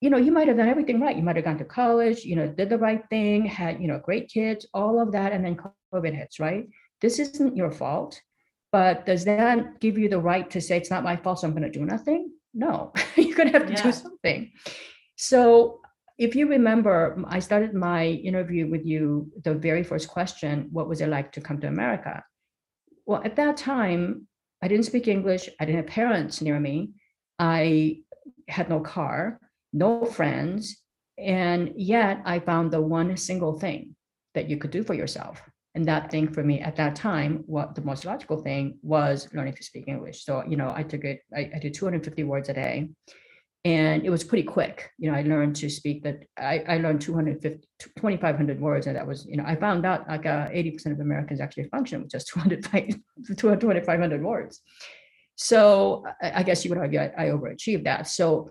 [0.00, 1.16] you know, you might have done everything right.
[1.16, 3.98] You might have gone to college, you know, did the right thing, had, you know,
[3.98, 5.58] great kids, all of that, and then
[5.94, 6.66] COVID hits, right?
[7.02, 8.20] This isn't your fault,
[8.72, 11.52] but does that give you the right to say it's not my fault, so I'm
[11.54, 12.30] going to do nothing?
[12.54, 13.82] No, you're going to have to Yeah.
[13.82, 14.52] do something.
[15.16, 15.80] So
[16.18, 21.00] if you remember, I started my interview with you, the very first question, what was
[21.00, 22.22] it like to come to America?
[23.06, 24.26] Well, at that time,
[24.62, 25.48] I didn't speak English.
[25.58, 26.90] I didn't have parents near me.
[27.38, 28.02] I
[28.48, 29.40] had no car,
[29.72, 30.76] no friends.
[31.18, 33.96] And yet I found the one single thing
[34.34, 35.42] that you could do for yourself.
[35.74, 39.54] And that thing for me at that time, what the most logical thing was learning
[39.54, 40.24] to speak English.
[40.24, 42.88] So, you know, I took it, I, I did 250 words a day.
[43.64, 44.90] And it was pretty quick.
[44.98, 48.86] You know, I learned to speak that I, I learned 250, 2,500 words.
[48.86, 52.00] And that was, you know, I found out like uh, 80% of Americans actually function
[52.00, 52.64] with just 200,
[53.36, 54.62] 2,500 words.
[55.36, 58.08] So I, I guess you would argue I, I overachieved that.
[58.08, 58.50] So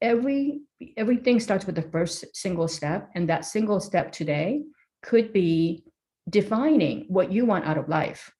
[0.00, 0.60] every
[0.96, 4.62] everything starts with the first single step, and that single step today
[5.02, 5.84] could be
[6.28, 8.32] defining what you want out of life.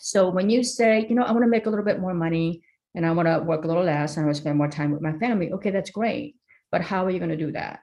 [0.00, 2.62] So when you say, you know, I want to make a little bit more money,
[2.94, 4.90] and I want to work a little less and I want to spend more time
[4.90, 5.52] with my family.
[5.52, 6.36] Okay, that's great.
[6.72, 7.80] But how are you going to do that?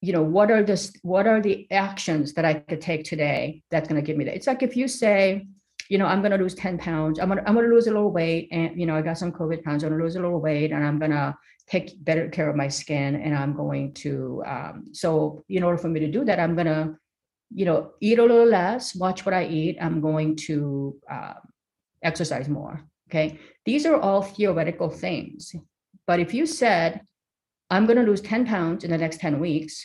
[0.00, 3.88] You know, what are the what are the actions that I could take today that's
[3.88, 4.34] going to give me that?
[4.34, 5.46] It's like if you say,
[5.88, 7.86] you know, I'm going to lose 10 pounds, I'm going to I'm going to lose
[7.86, 10.16] a little weight, and you know, I got some COVID pounds, I'm going to lose
[10.16, 11.34] a little weight, and I'm going to
[11.66, 14.42] take better care of my skin, and I'm going to.
[14.46, 16.96] Um, so, in order for me to do that, I'm going to,
[17.52, 19.78] you know, eat a little less, watch what I eat.
[19.80, 21.34] I'm going to um,
[22.02, 22.84] exercise more.
[23.08, 25.54] Okay, these are all theoretical things.
[26.06, 27.00] But if you said,
[27.70, 29.84] I'm going to lose 10 pounds in the next 10 weeks,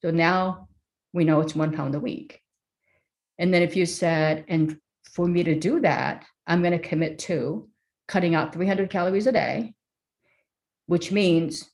[0.00, 0.68] so now
[1.12, 2.40] we know it's one pound a week.
[3.38, 7.18] And then if you said, and for me to do that, I'm going to commit
[7.20, 7.68] to
[8.06, 9.74] cutting out 300 calories a day,
[10.86, 11.70] which means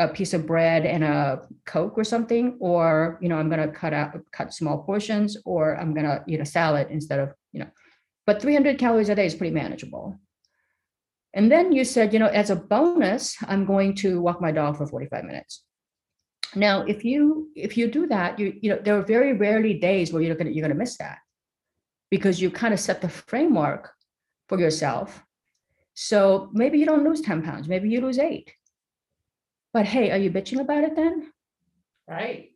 [0.00, 3.68] a piece of bread and a Coke or something, or, you know, I'm going to
[3.68, 7.60] cut out, cut small portions, or I'm going to eat a salad instead of, you
[7.60, 7.70] know,
[8.26, 10.18] but 300 calories a day is pretty manageable.
[11.34, 14.78] And then you said, you know, as a bonus, I'm going to walk my dog
[14.78, 15.62] for 45 minutes.
[16.56, 20.12] Now, if you if you do that, you you know there are very rarely days
[20.12, 21.18] where you're gonna you're gonna miss that
[22.10, 23.92] because you kind of set the framework
[24.48, 25.22] for yourself.
[25.94, 28.52] So maybe you don't lose 10 pounds, maybe you lose eight.
[29.72, 31.32] But hey, are you bitching about it then?
[32.08, 32.50] Right.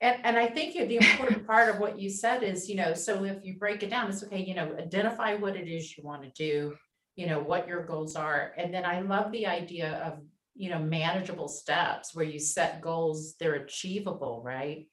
[0.00, 3.24] And, and I think the important part of what you said is, you know, so
[3.24, 6.22] if you break it down, it's okay, you know, identify what it is you want
[6.22, 6.74] to do,
[7.14, 8.52] you know, what your goals are.
[8.56, 10.20] And then I love the idea of,
[10.54, 14.86] you know, manageable steps where you set goals, they're achievable, right?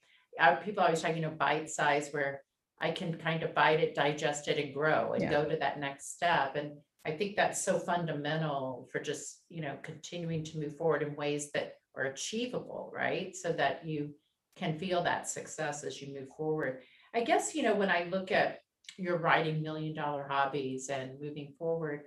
[0.63, 2.43] People always talk, you know, bite size where
[2.79, 5.31] I can kind of bite it, digest it and grow and Yeah.
[5.31, 6.55] go to that next step.
[6.55, 11.15] And I think that's so fundamental for just, you know, continuing to move forward in
[11.15, 13.35] ways that are achievable, right?
[13.35, 14.11] So that you
[14.55, 16.81] can feel that success as you move forward.
[17.15, 18.59] I guess, you know, when I look at
[18.97, 22.01] your writing million dollar hobbies and moving forward,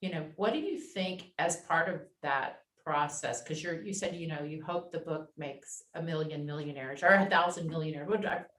[0.00, 3.42] you know, what do you think as part of that process?
[3.42, 7.08] Because you're, you said, you know, you hope the book makes a million millionaires or
[7.08, 8.08] a thousand millionaires.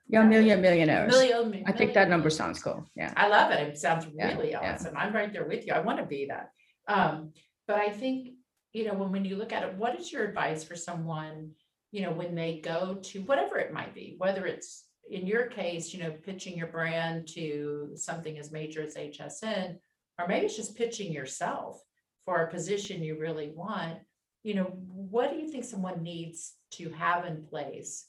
[0.08, 0.28] What did I?
[0.28, 1.12] You're a million millionaires.
[1.12, 1.64] Million.
[1.66, 2.86] I think that number sounds cool.
[2.96, 3.14] Yeah.
[3.16, 3.68] I love it.
[3.68, 4.74] It sounds really yeah.
[4.74, 4.96] awesome.
[4.98, 5.74] I'm right there with you.
[5.74, 6.52] I want to be that.
[6.88, 7.34] Um,
[7.68, 8.30] but I think,
[8.74, 11.52] you know, when, when you look at it, what is your advice for someone,
[11.92, 15.94] you know, when they go to whatever it might be, whether it's in your case,
[15.94, 19.78] you know, pitching your brand to something as major as HSN,
[20.20, 21.82] or maybe it's just pitching yourself
[22.26, 24.00] for a position you really want,
[24.44, 28.07] you know, what do you think someone needs to have in place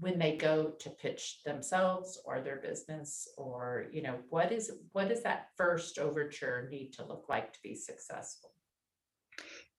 [0.00, 5.08] when they go to pitch themselves or their business or you know what is what
[5.08, 8.50] does that first overture need to look like to be successful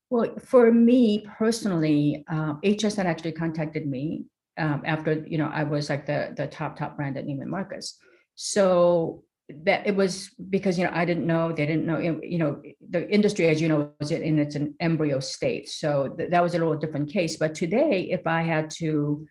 [0.09, 4.25] Well, for me personally, uh, HSN actually contacted me
[4.57, 7.97] um, after you know I was like the the top top brand at Neiman Marcus.
[8.35, 9.23] So
[9.63, 13.09] that it was because you know I didn't know they didn't know you know- the
[13.09, 15.69] industry as you know is in its an embryo state.
[15.69, 17.37] So th- that was a little different case.
[17.37, 19.25] But today, if I had to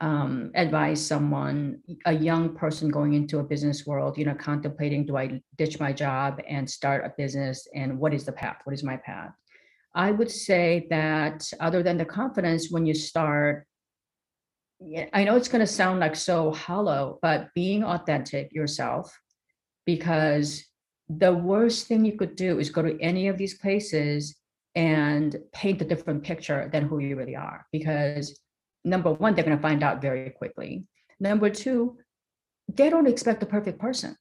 [0.00, 5.16] um, advise someone, a young person going into a business world, you know, contemplating do
[5.16, 8.58] I ditch my job and start a business, and what is the path?
[8.64, 9.32] What is my path?
[9.94, 13.66] I would say that other than the confidence when you start,
[15.12, 19.14] I know it's going to sound like so hollow, but being authentic yourself,
[19.84, 20.64] because
[21.08, 24.36] the worst thing you could do is go to any of these places
[24.76, 27.66] and paint a different picture than who you really are.
[27.72, 28.38] Because
[28.84, 30.84] number one, they're going to find out very quickly.
[31.18, 31.98] Number two,
[32.68, 34.16] they don't expect a perfect person.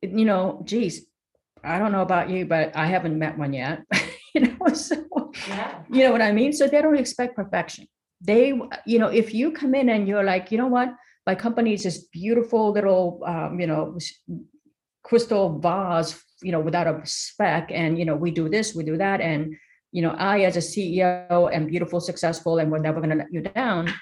[0.00, 1.06] You know, geez,
[1.64, 3.82] I don't know about you, but I haven't met one yet.
[4.34, 4.96] you know, so
[5.48, 6.52] yeah you know what I mean?
[6.52, 7.86] So they don't expect perfection.
[8.20, 8.54] They,
[8.86, 10.94] you know, if you come in and you're like, you know what,
[11.26, 13.98] my company is this beautiful little, um, you know,
[15.04, 18.96] crystal vase, you know, without a speck, and you know, we do this, we do
[18.96, 19.54] that, and
[19.92, 23.32] you know, I as a CEO am beautiful, successful, and we're never going to let
[23.32, 23.92] you down.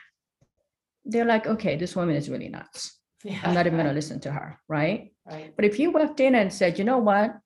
[1.05, 2.99] They're like, okay, this woman is really nuts.
[3.25, 5.13] yeah I'm not even going to listen to her, right?
[5.27, 7.37] right But if you walked in and said, you know what?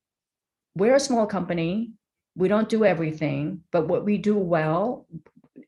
[0.76, 1.92] We're a small company.
[2.36, 5.07] We don't do everything, but what we do well,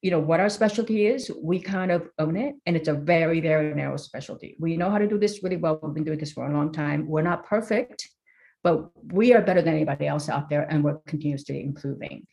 [0.03, 2.57] you know, what our specialty is, we kind of own it.
[2.67, 4.57] And it's a very, very narrow specialty.
[4.59, 5.79] We know how to do this really well.
[5.81, 7.07] We've been doing this for a long time.
[7.07, 8.09] We're not perfect,
[8.65, 12.27] but we are better than anybody else out there and we're continuously improving.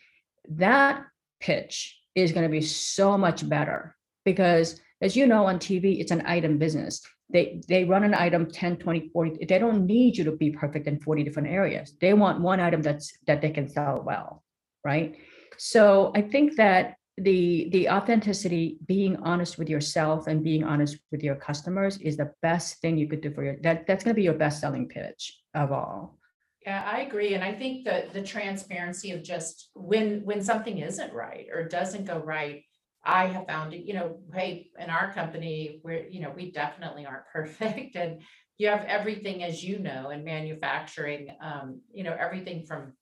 [0.50, 1.06] That
[1.40, 6.12] pitch is going to be so much better because as you know on TV, it's
[6.12, 7.02] an item business.
[7.30, 10.88] They they run an item 10 20 40 they don't need you to be perfect
[10.88, 11.96] in 40 different areas.
[12.00, 14.44] They want one item that's that they can sell well
[14.84, 15.16] right?
[15.58, 21.24] So i think that the the authenticity being honest with yourself and being honest with
[21.24, 24.20] your customers is the best thing you could do for your that that's going to
[24.20, 26.18] be your best selling pitch of all
[26.66, 27.34] Yeah, I agree.
[27.34, 32.06] And I think that the transparency of just when, when something isn't right or doesn't
[32.06, 32.64] go right.
[33.04, 37.06] I have found it, you know, hey, in our company, we're, you know, we definitely
[37.06, 38.22] aren't perfect and
[38.58, 42.94] you have everything, as you know, in manufacturing, um, you know, everything from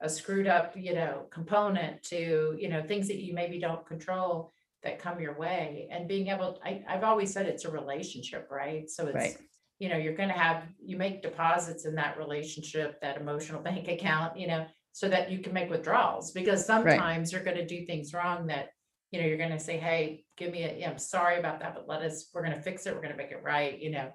[0.00, 4.50] a screwed up, you know, component to, you know, things that you maybe don't control
[4.82, 8.88] that come your way and being able, I, I've always said it's a relationship, right?
[8.88, 9.36] So it's, Right.
[9.80, 14.38] You know, you're gonna have, you make deposits in that relationship, that emotional bank account,
[14.38, 18.46] you know, so that you can make withdrawals, because sometimes you're gonna do things wrong
[18.46, 18.68] that,
[19.10, 21.88] you know, you're gonna say, hey, give me a, yeah, I'm sorry about that, but
[21.88, 24.12] let us, we're gonna fix it, we're gonna make it right, you know?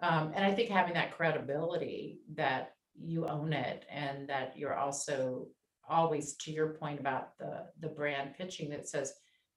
[0.00, 5.48] Um, and I think having that credibility that you own it and that you're also
[5.88, 9.14] always, to your point about the, the brand pitching that says,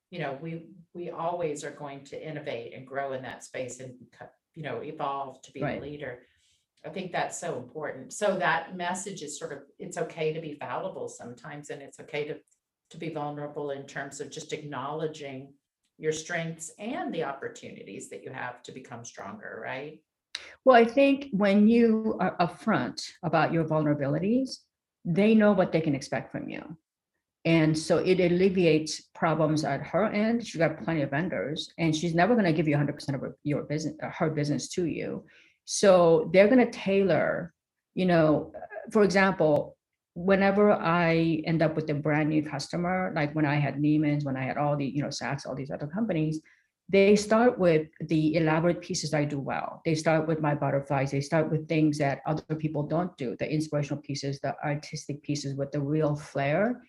[0.09, 3.93] you know, we, we always are going to innovate and grow in that space and,
[4.17, 4.25] co-
[4.55, 5.81] you know, evolve to be Right.
[5.81, 6.19] leader.
[6.85, 8.11] I think that's so important.
[8.11, 12.25] So that message is sort of, it's okay to be fallible sometimes, and it's okay
[12.25, 12.37] to,
[12.89, 15.53] to be vulnerable in terms of just acknowledging
[15.97, 20.01] your strengths and the opportunities that you have to become stronger, right?
[20.65, 24.57] Well, I think when you are upfront about your vulnerabilities,
[25.05, 26.77] they know what they can expect from you.
[27.45, 30.45] And so it alleviates problems at her end.
[30.45, 33.37] She's got plenty of vendors and she's never going to give you 100% of her-
[33.43, 35.25] your business, uh, her business to you.
[35.65, 37.53] So they're going to tailor,
[37.95, 38.53] you know,
[38.91, 39.75] for example,
[40.13, 44.35] whenever I end up with a brand new customer, like when I had Neiman's, when
[44.35, 46.41] I had all the, you know, Saks, all these other companies,
[46.89, 49.81] they start with the elaborate pieces I do well.
[49.85, 51.11] They start with my butterflies.
[51.11, 55.55] They start with things that other people don't do, the inspirational pieces, the artistic pieces
[55.55, 56.81] with the real flair.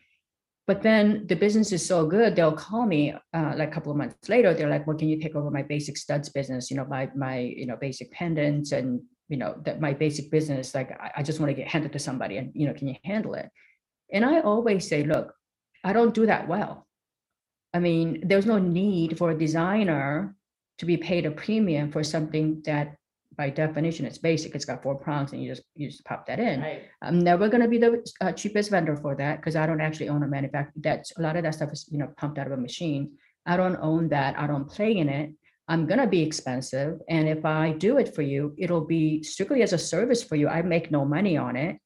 [0.66, 3.98] But then the business is so good, they'll call me uh, like a couple of
[3.98, 4.54] months later.
[4.54, 6.70] They're like, "Well, can you take over my basic studs business?
[6.70, 10.74] You know, my my you know basic pendants and you know that my basic business.
[10.74, 12.96] Like, I, I just want to get handed to somebody, and you know, can you
[13.04, 13.50] handle it?"
[14.12, 15.34] And I always say, "Look,
[15.82, 16.86] I don't do that well.
[17.74, 20.36] I mean, there's no need for a designer
[20.78, 22.96] to be paid a premium for something that
[23.36, 24.54] by definition it's basic.
[24.54, 26.60] It's got four prongs and you just you just pop that in.
[26.60, 26.82] Right.
[27.00, 30.22] I'm never gonna be the uh, cheapest vendor for that because I don't actually own
[30.22, 30.72] a manufacturer.
[30.76, 33.12] That's a lot of that stuff is, you know, pumped out of a machine.
[33.46, 34.38] I don't own that.
[34.38, 35.32] I don't play in it.
[35.68, 36.98] I'm gonna be expensive.
[37.08, 40.48] And if I do it for you, it'll be strictly as a service for you.
[40.48, 41.78] I make no money on it.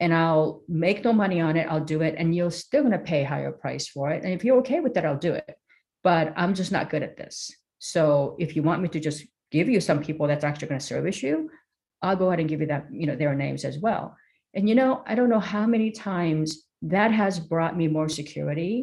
[0.00, 1.66] And I'll make no money on it.
[1.70, 4.24] I'll do it and you're still gonna pay a higher price for it.
[4.24, 5.54] And if you're okay with that, I'll do it.
[6.02, 7.50] But I'm just not good at this.
[7.78, 9.26] So if you want me to just
[9.56, 11.34] give you some people that's actually gonna service you,
[12.02, 14.04] I'll go ahead and give you that, you know, their names as well.
[14.56, 16.46] And you know, I don't know how many times
[16.82, 18.74] that has brought me more security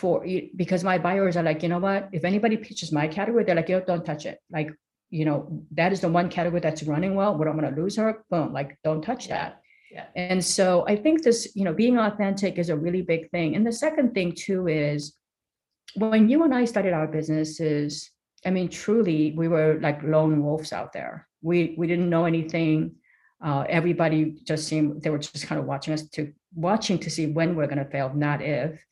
[0.00, 0.26] for
[0.62, 2.08] because my buyers are like, you know what?
[2.18, 4.38] If anybody pitches my category, they're like, yo, don't touch it.
[4.56, 4.70] Like,
[5.18, 5.38] you know,
[5.80, 7.36] that is the one category that's running well.
[7.38, 9.60] What I'm gonna lose her, boom, like, don't touch Yeah, that.
[9.96, 10.06] yeah.
[10.16, 13.48] And so I think this, you know, being authentic is a really big thing.
[13.56, 15.00] And the second thing too is
[16.04, 18.10] when you and I started our businesses,
[18.44, 21.26] I mean, truly, we were like lone wolves out there.
[21.42, 22.96] We we didn't know anything.
[23.40, 27.26] Uh, everybody just seemed they were just kind of watching us to watching to see
[27.26, 28.84] when we're going to fail, not if.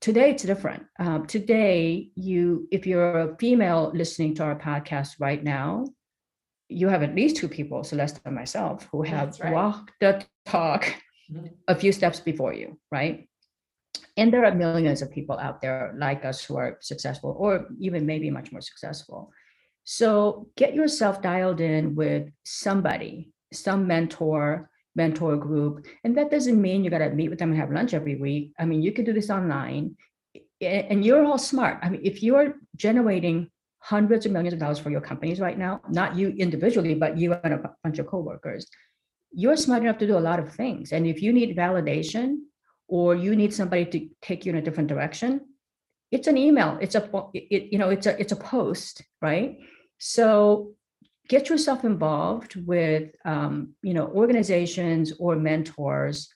[0.00, 0.84] Today it's different.
[0.98, 5.86] Um, today, you if you're a female listening to our podcast right now,
[6.68, 9.52] you have at least two people, Celeste and myself, who have right.
[9.52, 10.94] walked the talk
[11.32, 11.50] Mhm.
[11.66, 13.28] a few steps before you, right?
[14.16, 18.06] And there are millions of people out there like us who are successful or even
[18.06, 19.30] maybe much more successful.
[19.84, 25.86] So get yourself dialed in with somebody, some mentor, mentor group.
[26.02, 28.52] And that doesn't mean you got to meet with them and have lunch every week.
[28.58, 29.96] I mean, you can do this online
[30.60, 31.78] and you're all smart.
[31.82, 33.50] I mean, if you're generating
[33.80, 37.34] hundreds of millions of dollars for your companies right now, not you individually, but you
[37.44, 38.66] and a bunch of coworkers,
[39.30, 40.92] you're smart enough to do a lot of things.
[40.92, 42.38] And if you need validation
[42.88, 45.40] or you need somebody to take you in a different direction,
[46.10, 46.78] it's an email.
[46.80, 49.58] It's a it, you know it's a it's a post, right?
[49.98, 50.72] So
[51.28, 56.28] get yourself involved with um, you know organizations or mentors.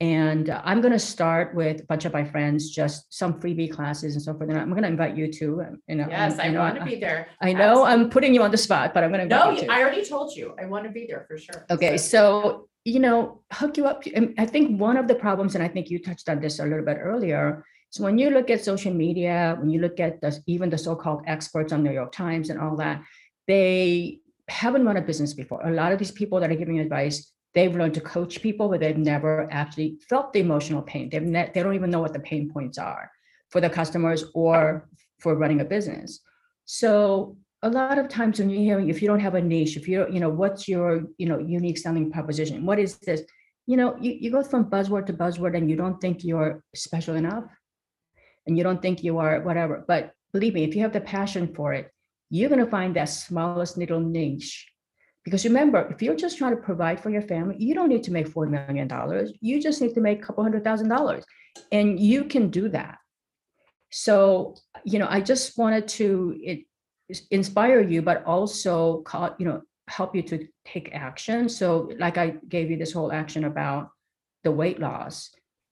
[0.00, 4.14] And I'm going to start with a bunch of my friends, just some freebie classes
[4.14, 4.48] and so forth.
[4.48, 5.62] And I'm going to invite you to.
[5.62, 7.26] um, You know, Yes, and, I know, want to be there.
[7.42, 9.56] I know I'm putting you on the spot, but I'm going to No.
[9.68, 10.54] I already told you.
[10.56, 11.66] I want to be there for sure.
[11.68, 14.04] Okay, so, you know, hook you up.
[14.14, 16.64] and I think one of the problems, and I think you touched on this a
[16.64, 20.38] little bit earlier, is when you look at social media, when you look at the,
[20.46, 23.02] even the so-called experts on New York Times and all that,
[23.46, 25.60] they haven't run a business before.
[25.66, 28.80] A lot of these people that are giving advice, they've learned to coach people, but
[28.80, 31.10] they've never actually felt the emotional pain.
[31.10, 33.10] They've ne- they don't even know what the pain points are
[33.50, 34.88] for the customers or
[35.20, 36.20] for running a business.
[36.64, 39.88] So a lot of times when you're hearing, if you don't have a niche, if
[39.88, 42.64] you don't, you know, what's your, you know, unique selling proposition?
[42.64, 43.22] What is this?
[43.66, 47.16] You know, you, you go from buzzword to buzzword and you don't think you're special
[47.16, 47.44] enough.
[48.46, 49.84] And you don't think you are whatever.
[49.86, 51.92] But believe me, if you have the passion for it,
[52.30, 54.66] you're gonna find that smallest little niche.
[55.24, 58.12] Because remember, if you're just trying to provide for your family, you don't need to
[58.12, 58.88] make $4 million.
[59.40, 61.24] You just need to make a couple hundred thousand dollars.
[61.72, 62.96] And you can do that.
[63.90, 64.54] So,
[64.84, 66.60] you know, I just wanted to it
[67.30, 71.48] inspire you, but also call, you know, help you to take action.
[71.48, 73.90] So like I gave you this whole action about
[74.44, 75.30] the weight loss.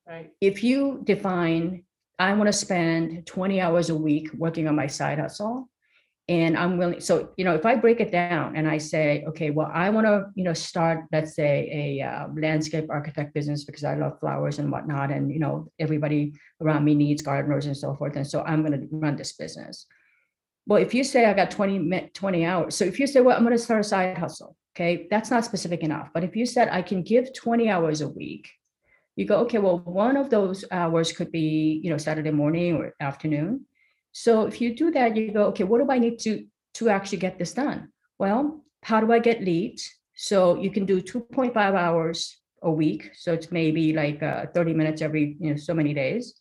[0.09, 0.31] Right.
[0.41, 1.85] If you define,
[2.19, 5.69] I want to spend 20 hours a week working on my side hustle.
[6.29, 9.51] And I'm willing, so, you know, if I break it down and I say, okay,
[9.51, 13.85] well, I want to, you know, start, let's say a uh, landscape architect business because
[13.85, 15.13] I love flowers and whatnot.
[15.13, 18.17] And, you know, everybody around me needs gardeners and so forth.
[18.17, 19.87] And so I'm going to run this business.
[20.67, 23.45] Well, if you say I got 20, 20 hours, so if you say, well, I'm
[23.45, 26.11] going to start a side hustle, okay, that's not specific enough.
[26.13, 28.51] But if you said I can give 20 hours a week,
[29.15, 32.95] you go, okay, well, one of those hours could be, you know, Saturday morning or
[33.01, 33.65] afternoon.
[34.13, 36.45] So if you do that, you go, okay, what do I need to
[36.75, 37.89] to actually get this done?
[38.19, 39.91] Well, how do I get leads?
[40.15, 43.11] So you can do 2.5 hours a week.
[43.15, 46.35] So it's maybe like uh, 30 minutes every, you know, so many days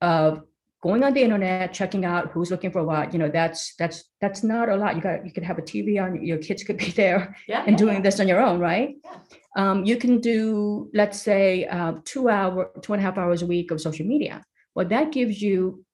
[0.00, 0.42] of
[0.84, 3.12] going on the internet, checking out who's looking for what.
[3.14, 4.94] You know, that's that's that's not a lot.
[4.96, 6.22] You got you could have a TV on.
[6.30, 7.62] Your kids could be there Yeah.
[7.66, 8.90] and yeah, doing this on your own, right?
[9.02, 9.16] Yeah.
[9.56, 13.46] Um, you can do, let's say, uh, two hour, two and a half hours a
[13.46, 14.44] week of social media.
[14.74, 15.84] Well, that gives you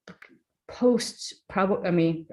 [0.66, 1.34] posts.
[1.48, 2.26] Probably, I mean,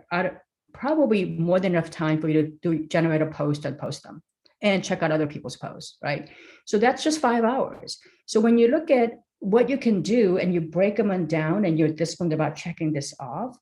[0.74, 4.24] probably more than enough time for you to do generate a post and post them,
[4.64, 6.30] and check out other people's posts, right?
[6.66, 8.00] So that's just five hours.
[8.26, 11.78] So when you look at what you can do and you break them down, and
[11.78, 13.58] you're disciplined about checking this off,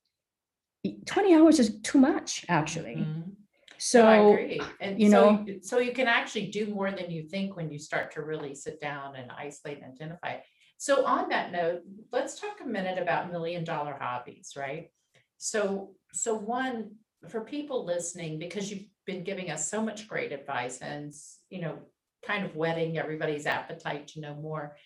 [1.05, 2.95] twenty hours is too much, actually.
[2.95, 3.35] Mhm.
[3.77, 4.61] So No, I agree.
[4.79, 7.77] And you so know- So you can actually do more than you think when you
[7.79, 10.39] start to really sit down and isolate and identify.
[10.77, 14.91] So on that note, let's talk a minute about million dollar hobbies, right?
[15.37, 16.95] So, so one,
[17.27, 21.13] for people listening, because you've been giving us so much great advice and,
[21.49, 21.79] you know,
[22.23, 24.77] kind of whetting everybody's appetite to know more.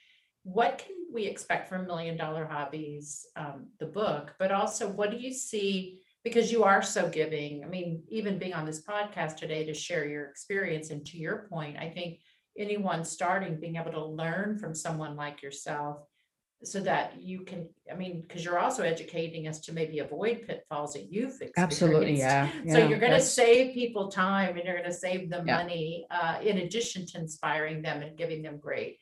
[0.51, 5.17] What can we expect from Million Dollar Hobbies, um, the book, but also what do
[5.17, 5.99] you see?
[6.23, 7.63] Because you are so giving.
[7.63, 11.47] I mean, even being on this podcast today to share your experience and to your
[11.51, 12.19] point, I think
[12.57, 15.99] anyone starting, being able to learn from someone like yourself
[16.63, 20.93] so that you can, I mean, because you're also educating us to maybe avoid pitfalls
[20.93, 21.57] that you've experienced.
[21.59, 22.49] absolutely, yeah.
[22.67, 25.57] So you're gonna save people time and you're gonna save them Yeah.
[25.57, 28.97] money, uh, in addition to inspiring them and giving them great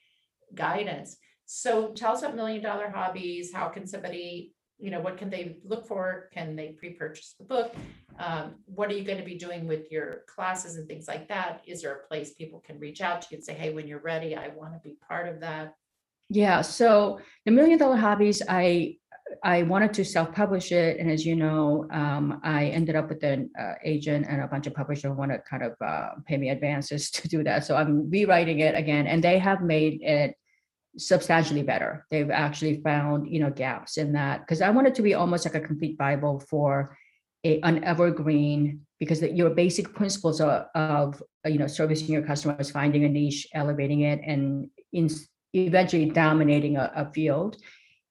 [0.54, 1.18] guidance.
[1.48, 3.54] So tell us about million dollar hobbies.
[3.54, 6.30] How can somebody, you know, what can they look for?
[6.34, 7.74] Can they pre-purchase the book?
[8.20, 11.62] Um, what are you gonna be doing with your classes and things like that?
[11.66, 14.02] Is there a place people can reach out to you and say, hey, when you're
[14.02, 15.74] ready, I wanna be part of that?
[16.30, 18.98] Yeah, so the million dollar hobbies, I
[19.44, 23.50] I wanted to self-publish it, and as you know, um, I ended up with an
[23.60, 27.10] uh, agent and a bunch of publishers want to kind of uh, pay me advances
[27.18, 27.64] to do that.
[27.64, 30.36] So I'm rewriting it again, and they have made it
[30.98, 32.06] substantially better.
[32.12, 35.46] They've actually found you know gaps in that because I want it to be almost
[35.46, 36.98] like a complete Bible for
[37.44, 42.24] a, an evergreen because the, your basic principles of, of uh, you know servicing your
[42.24, 45.10] customers, finding a niche, elevating it, and in,
[45.54, 47.58] eventually dominating a, a field.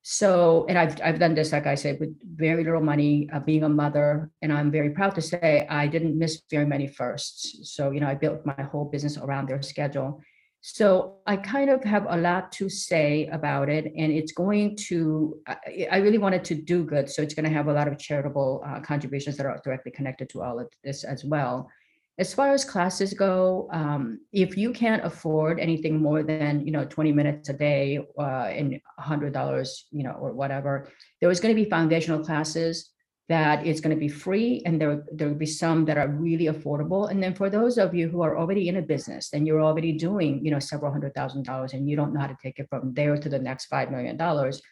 [0.02, 3.64] So, and I've I've done this, like I said, with very little money, uh, being
[3.64, 7.74] a mother, and I'm very proud to say I didn't miss very many firsts.
[7.74, 10.22] So, you know, I built my whole business around their schedule.
[10.68, 15.38] So I kind of have a lot to say about it, and it's going to.
[15.46, 18.64] I, really wanted to do good, so it's going to have a lot of charitable
[18.66, 21.70] uh, contributions that are directly connected to all of this as well.
[22.18, 26.84] As far as classes go, um, if you can't afford anything more than you know
[26.84, 30.88] 20 minutes a day uh, and $100, you know, or whatever,
[31.20, 32.90] there is going to be foundational classes
[33.28, 36.46] that is going to be free, and there there will be some that are really
[36.46, 37.10] affordable.
[37.10, 39.92] And then for those of you who are already in a business and you're already
[39.92, 42.68] doing you know several hundred thousand dollars, and you don't know how to take it
[42.70, 44.62] from there to the next five million dollars,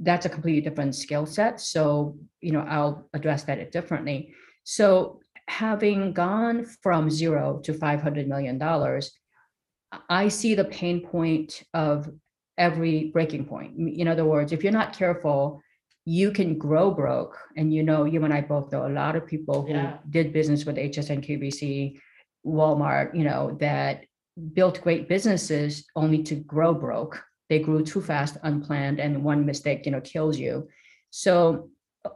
[0.00, 1.60] that's a completely different skill set.
[1.60, 4.34] So you know I'll address that differently.
[4.64, 9.12] So having gone from zero to 500 million dollars
[10.08, 12.10] i see the pain point of
[12.58, 15.62] every breaking point in other words if you're not careful
[16.06, 17.36] you can grow broke.
[17.56, 19.98] And you know you and i both know a lot of people who Yeah.
[20.08, 22.00] did business with hsn qvc
[22.46, 24.04] walmart you know that
[24.58, 27.14] built great businesses only to grow broke.
[27.48, 30.68] They grew too fast unplanned and one mistake you know kills you.
[31.10, 31.70] So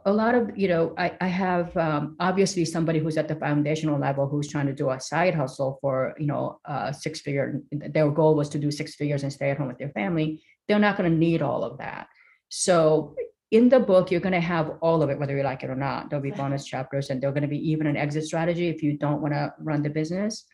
[0.05, 3.99] a lot of you know i, I have um, obviously somebody who's at the foundational
[3.99, 8.09] level who's trying to do a side hustle for you know uh, six figure their
[8.09, 10.41] goal was to do six figures and stay at home with their family.
[10.67, 12.07] They're not going to need all of that.
[12.47, 13.15] So
[13.51, 15.75] in the book you're going to have all of it whether you like it or
[15.75, 16.09] not.
[16.09, 18.97] There'll be bonus chapters and there're going to be even an exit strategy if you
[18.97, 20.45] don't want to run the business.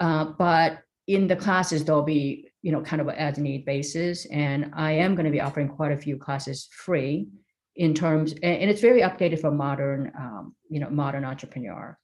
[0.00, 4.70] Uh, but in the classes there'll be you know kind of as need basis and
[4.74, 7.26] i am going to be offering quite a few classes free
[7.78, 11.96] in terms and, and it's very updated for modern um, you know modern entrepreneur.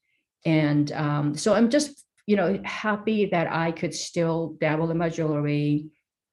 [0.46, 5.08] And um, so i'm just you know happy that i could still dabble in my
[5.08, 5.90] jewelry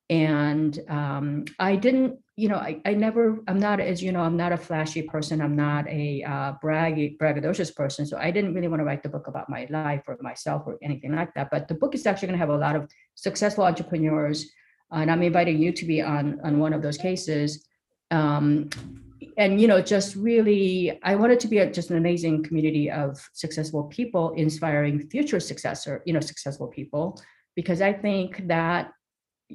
[0.09, 4.35] and um, i didn't you know I, I never i'm not as you know i'm
[4.35, 5.41] not a flashy person.
[5.45, 8.03] I'm not a uh, braggy braggadocious person.
[8.07, 10.79] So i didn't really want to write the book about my life or myself or
[10.81, 11.49] anything like that.
[11.51, 14.39] But the book is actually going to have a lot of successful entrepreneurs.
[14.91, 17.49] And i'm inviting you to be on on one of those cases.
[18.09, 18.69] Um,
[19.37, 23.09] and you know just really i wanted to be a, just an amazing community of
[23.33, 27.21] successful people inspiring future successor you know successful people.
[27.55, 28.91] Because i think that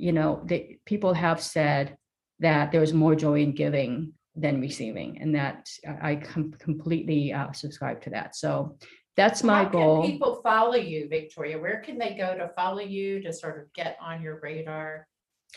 [0.06, 0.58] you know the
[0.92, 1.96] people have said
[2.40, 7.32] that there is more joy in giving than receiving and that i I com- completely
[7.32, 8.76] uh, subscribe to that so
[9.16, 11.58] that's my How goal Can people follow you, Victoria?
[11.58, 15.06] Where can they go to follow you to sort of get on your radar?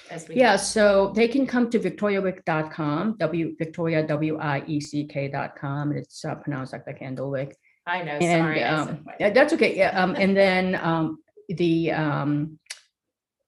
[0.09, 5.05] As we Yeah, so they can come to victoriawieck.com, W Victoria W I E C
[5.05, 5.91] K.com.
[5.91, 7.57] It's uh, pronounced like the candle wick.
[7.85, 8.63] I know, And sorry.
[8.63, 9.75] Um, yeah, that's okay.
[9.75, 11.17] Yeah, um, and then um,
[11.49, 12.59] the um,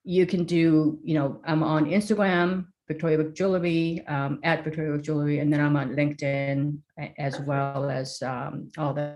[0.03, 5.03] you can do, you know, I'm on Instagram, Victoria Wieck Jewelry, um, at Victoria Wieck
[5.03, 6.77] Jewelry, and then I'm on LinkedIn
[7.17, 9.15] as well as um, all the.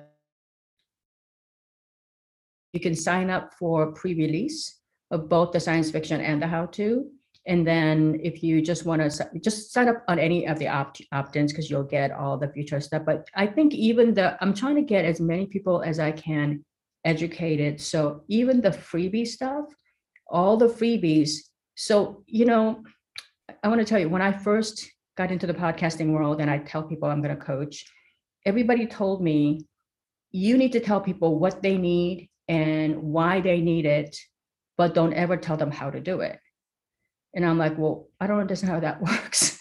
[2.73, 4.61] You can sign up for pre-release
[5.11, 7.05] of both the science fiction and the how-to.
[7.47, 11.01] And then if you just want to, just sign up on any of the opt,
[11.11, 13.03] opt-ins because you'll get all the future stuff.
[13.05, 16.65] But I think even the, I'm trying to get as many people as I can
[17.03, 17.79] educated.
[17.79, 19.65] So even the freebie stuff,
[20.27, 21.31] all the freebies.
[21.75, 22.81] So, you know,
[23.63, 26.59] I want to tell you, when I first got into the podcasting world and I
[26.59, 27.85] tell people I'm going to coach,
[28.45, 29.65] everybody told me,
[30.31, 34.17] you need to tell people what they need and why they need it,
[34.77, 36.39] but don't ever tell them how to do it.
[37.33, 39.59] And I'm like, well, I don't understand how that works.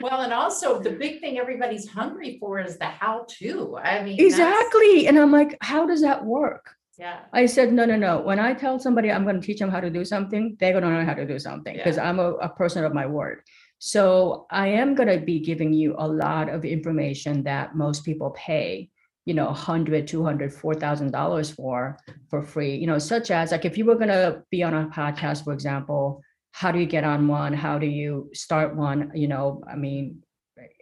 [0.00, 3.78] Well, and also the big thing everybody's hungry for is the how-to.
[3.78, 4.18] I mean.
[4.18, 5.06] exactly.
[5.06, 6.74] And I'm like, how does that work?
[7.00, 8.20] Yeah, I said, no, no, no.
[8.20, 10.84] When I tell somebody I'm going to teach them how to do something, they're going
[10.84, 13.40] to know how to do something because I'm a, a person of my word.
[13.78, 18.32] So I am going to be giving you a lot of information that most people
[18.32, 18.90] pay,
[19.24, 21.96] you know, 100, 200, $4,000 for,
[22.28, 24.88] for free, you know, such as like if you were going to be on a
[24.88, 26.20] podcast, for example,
[26.52, 27.54] how do you get on one?
[27.54, 29.10] How do you start one?
[29.14, 30.22] You know, I mean,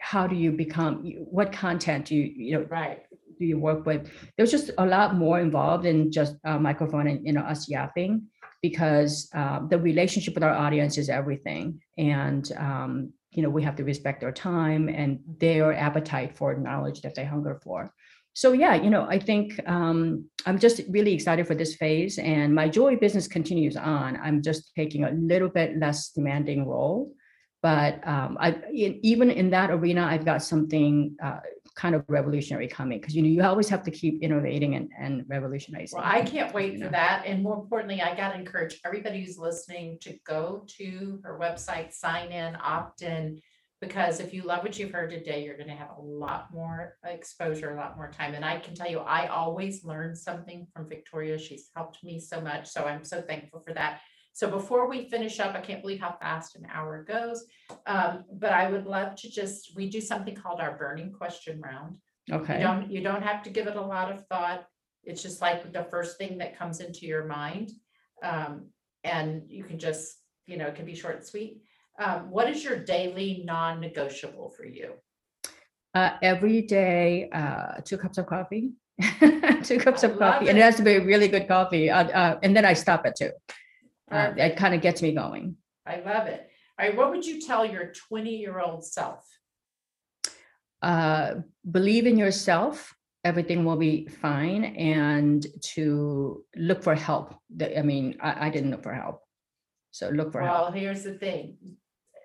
[0.00, 3.02] how do you become, what content do you, you know, right.
[3.39, 4.11] Do you work with?
[4.36, 8.22] There's just a lot more involved in just a microphone and you know us yapping
[8.62, 13.76] because um, the relationship with our audience is everything, and um, you know we have
[13.76, 17.93] to respect their time and their appetite for knowledge that they hunger for.
[18.34, 22.55] So yeah, you know I think um, I'm just really excited for this phase, and
[22.55, 24.16] my jewelry business continues on.
[24.22, 27.12] I'm just taking a little bit less demanding role.
[27.61, 31.41] But um, I, even in that arena, I've got something uh,
[31.78, 35.24] kind of revolutionary coming because you know you always have to keep innovating and, and
[35.28, 35.96] revolutionizing.
[35.96, 37.22] Well, I can't wait you for that.
[37.24, 42.32] And more importantly, I gotta encourage everybody who's listening to go to her website, sign
[42.32, 43.40] in, opt in.
[43.80, 47.72] Because if you love what you've heard today, you're gonna have a lot more exposure,
[47.72, 48.34] a lot more time.
[48.34, 51.38] And I can tell you, I always learn something from Victoria.
[51.38, 52.66] She's helped me so much.
[52.66, 54.00] So I'm so thankful for that.
[54.39, 57.45] So before we finish up, I can't believe how fast an hour goes.
[57.89, 61.97] Um, but I would love to just, we do something called our burning question round.
[62.28, 62.61] You Okay.
[62.61, 64.64] don't, you don't have to give it a lot of thought.
[65.03, 67.72] It's just like the first thing that comes into your mind.
[68.22, 68.68] Um,
[69.03, 71.62] and you can just, you know, it can be short and sweet.
[71.99, 74.93] Um, what is your daily non-negotiable for you?
[75.95, 78.70] Uh, every day, uh, two cups of coffee.
[79.64, 80.61] two cups I of love coffee, and it.
[80.61, 81.91] it has to be really good coffee.
[81.91, 83.32] Uh, uh, and then I stop at two.
[84.11, 85.56] Uh, it kind of gets me going.
[85.86, 86.48] I love it.
[86.78, 89.26] All right, what would you tell your twenty-year-old self?
[90.82, 91.34] uh,
[91.70, 92.94] believe in yourself
[93.24, 97.34] everything will be fine and to look for help
[97.76, 99.22] i mean I, I didn't look for help
[99.90, 101.56] so look for help Well, here's the thing.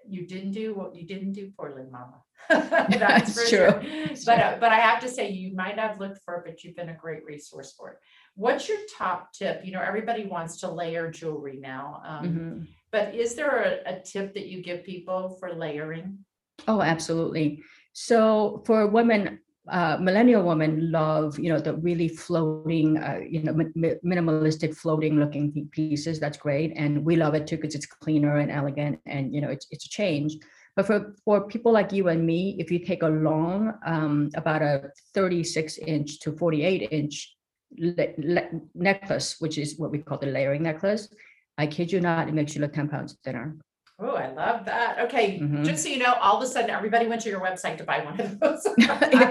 [0.08, 2.22] You didn't do what you didn't do poorly, mama.
[2.50, 3.72] That's It's sure.
[3.72, 4.16] true.
[4.26, 6.76] But, uh, but I have to say, you might have looked for it, but you've
[6.76, 7.98] been a great resource for it.
[8.36, 9.62] What's your top tip?
[9.64, 12.02] You know, everybody wants to layer jewelry now.
[12.06, 12.68] Um, Mhm.
[12.92, 16.20] but is there a, a tip that you give people for layering?
[16.68, 17.62] oh absolutely
[17.94, 23.54] So for women, uh, millennial women love, you know, the really floating, uh, you know,
[23.54, 26.20] mi- mi- minimalistic floating looking pieces.
[26.20, 26.74] That's great.
[26.76, 29.86] And we love it too because it's cleaner and elegant and, you know, it's, it's
[29.86, 30.38] a change.
[30.76, 34.62] But for, for people like you and me, if you take a long, um, about
[34.64, 37.36] a 36 inch to 48 inch
[37.78, 41.14] le- le- necklace, which is what we call the layering necklace,
[41.58, 43.56] I kid you not, it makes you look 10 pounds thinner.
[44.00, 45.00] Oh, I love that.
[45.06, 45.64] Okay, Mhm.
[45.66, 48.00] just so you know, all of a sudden, everybody went to your website to buy
[48.04, 48.66] one of those.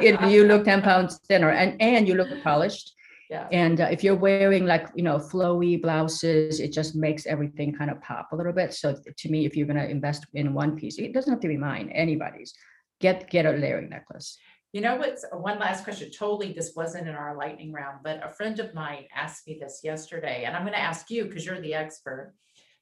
[0.03, 2.95] It- you look 10 pounds thinner and, and you look polished.
[3.29, 3.49] Yeah.
[3.51, 7.91] And uh, if you're wearing like, you know, flowy blouses, it just makes everything kind
[7.91, 8.75] of pop a little bit.
[8.75, 11.49] So to me, if you're going to invest in one piece, it doesn't have to
[11.49, 12.53] be mine, anybody's.
[13.01, 14.39] Get get a layering necklace.
[14.73, 18.31] You know what's, one last question, totally, this wasn't in our lightning round, but a
[18.31, 21.75] friend of mine asked me this yesterday, and I'm gonna ask you, because you're the
[21.75, 22.35] expert.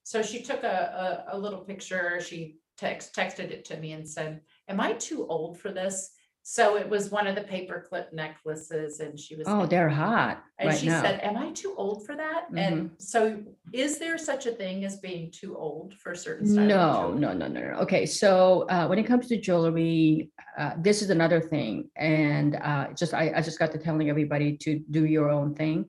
[0.04, 4.08] So she took a, a, a little picture, she text, texted it to me and
[4.08, 6.12] said, am I too old for this?
[6.42, 9.46] So it was one of the paperclip necklaces and she was.
[9.46, 11.02] Oh, they're hot And right she now.
[11.02, 12.46] said, am I too old for that?
[12.56, 16.54] And so is there such a thing as being too old for certain?
[16.54, 17.78] No, no, no, no, no.
[17.80, 21.90] Okay, so uh, when it comes to jewelry, uh, this is another thing.
[21.96, 25.88] And uh, just I, I just got to telling everybody to do your own thing.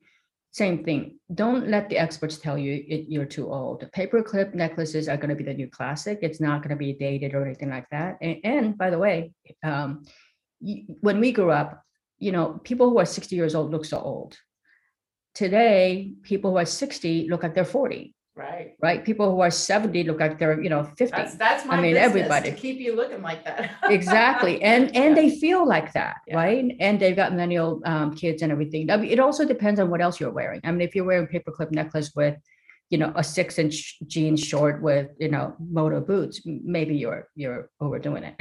[0.54, 1.18] Same thing.
[1.34, 3.90] Don't let the experts tell you it, you're too old.
[3.96, 6.20] Paperclip necklaces are going to be the new classic.
[6.22, 8.18] It's not going to be dated or anything like that.
[8.22, 9.32] And, and by the way,
[9.64, 10.04] um,
[11.02, 11.84] when we grew up,
[12.20, 14.38] you know, people who are 60 years old look so old.
[15.34, 19.04] Today, people who are 60 look like they're 40 Right, right?
[19.04, 21.06] People who are 70 look like they're, you know, 50.
[21.08, 22.52] that's, that's my mean, business, everybody.
[22.52, 23.72] to keep you looking like that.
[23.90, 24.62] Exactly.
[24.64, 25.22] And and Yeah.
[25.22, 26.38] they feel like that, Yeah.
[26.38, 26.76] right?
[26.80, 28.90] And they've got millennial um, kids and everything.
[28.90, 30.62] I mean, it also depends on what else you're wearing.
[30.64, 32.36] I mean, if you're wearing paperclip necklace with,
[32.92, 37.70] you know, a six inch jean short with, you know, moto boots, maybe you're you're
[37.80, 38.36] overdoing it.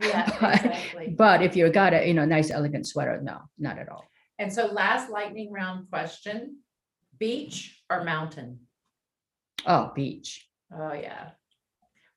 [0.00, 1.14] Yeah, but, exactly.
[1.16, 4.04] but if you got a, you know, nice elegant sweater, no, not at all.
[4.38, 6.58] And so last lightning round question,
[7.18, 8.60] beach or mountain?
[9.66, 10.46] Oh, beach.
[10.70, 11.30] Oh, yeah.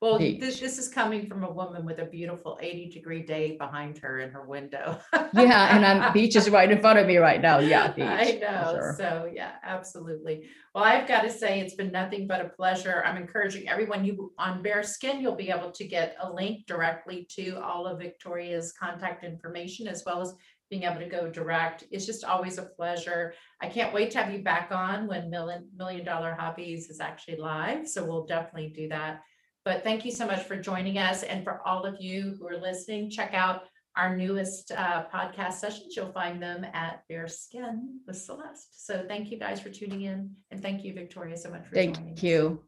[0.00, 0.60] Well, this, Beach.
[0.60, 4.30] this is coming from a woman with a beautiful eighty degree day behind her in
[4.30, 5.00] her window.
[5.34, 7.58] Yeah, and I'm beach is right in front of me right now.
[7.58, 8.04] Yeah, beach.
[8.06, 8.94] I know, sure.
[8.96, 10.48] so yeah, absolutely.
[10.74, 13.02] Well, I've got to say, it's been nothing but a pleasure.
[13.04, 17.26] I'm encouraging everyone, you, on Bare Skin, you'll be able to get a link directly
[17.36, 20.32] to all of Victoria's contact information as well as
[20.70, 21.84] being able to go direct.
[21.90, 23.34] It's just always a pleasure.
[23.60, 27.38] I can't wait to have you back on when Million, Million Dollar Hobbies is actually
[27.38, 29.22] live, so we'll definitely do that.
[29.68, 32.56] But thank you so much for joining us, and for all of you who are
[32.56, 33.64] listening, check out
[33.96, 35.94] our newest uh, podcast sessions.
[35.94, 38.82] You'll find them at Bare Skin with Celeste.
[38.82, 41.94] So thank you guys for tuning in, and thank you, Victoria, so much for joining.
[41.94, 42.22] Thank us.
[42.22, 42.64] you.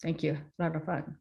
[0.00, 0.38] Thank you.
[0.60, 1.16] A lot of fun.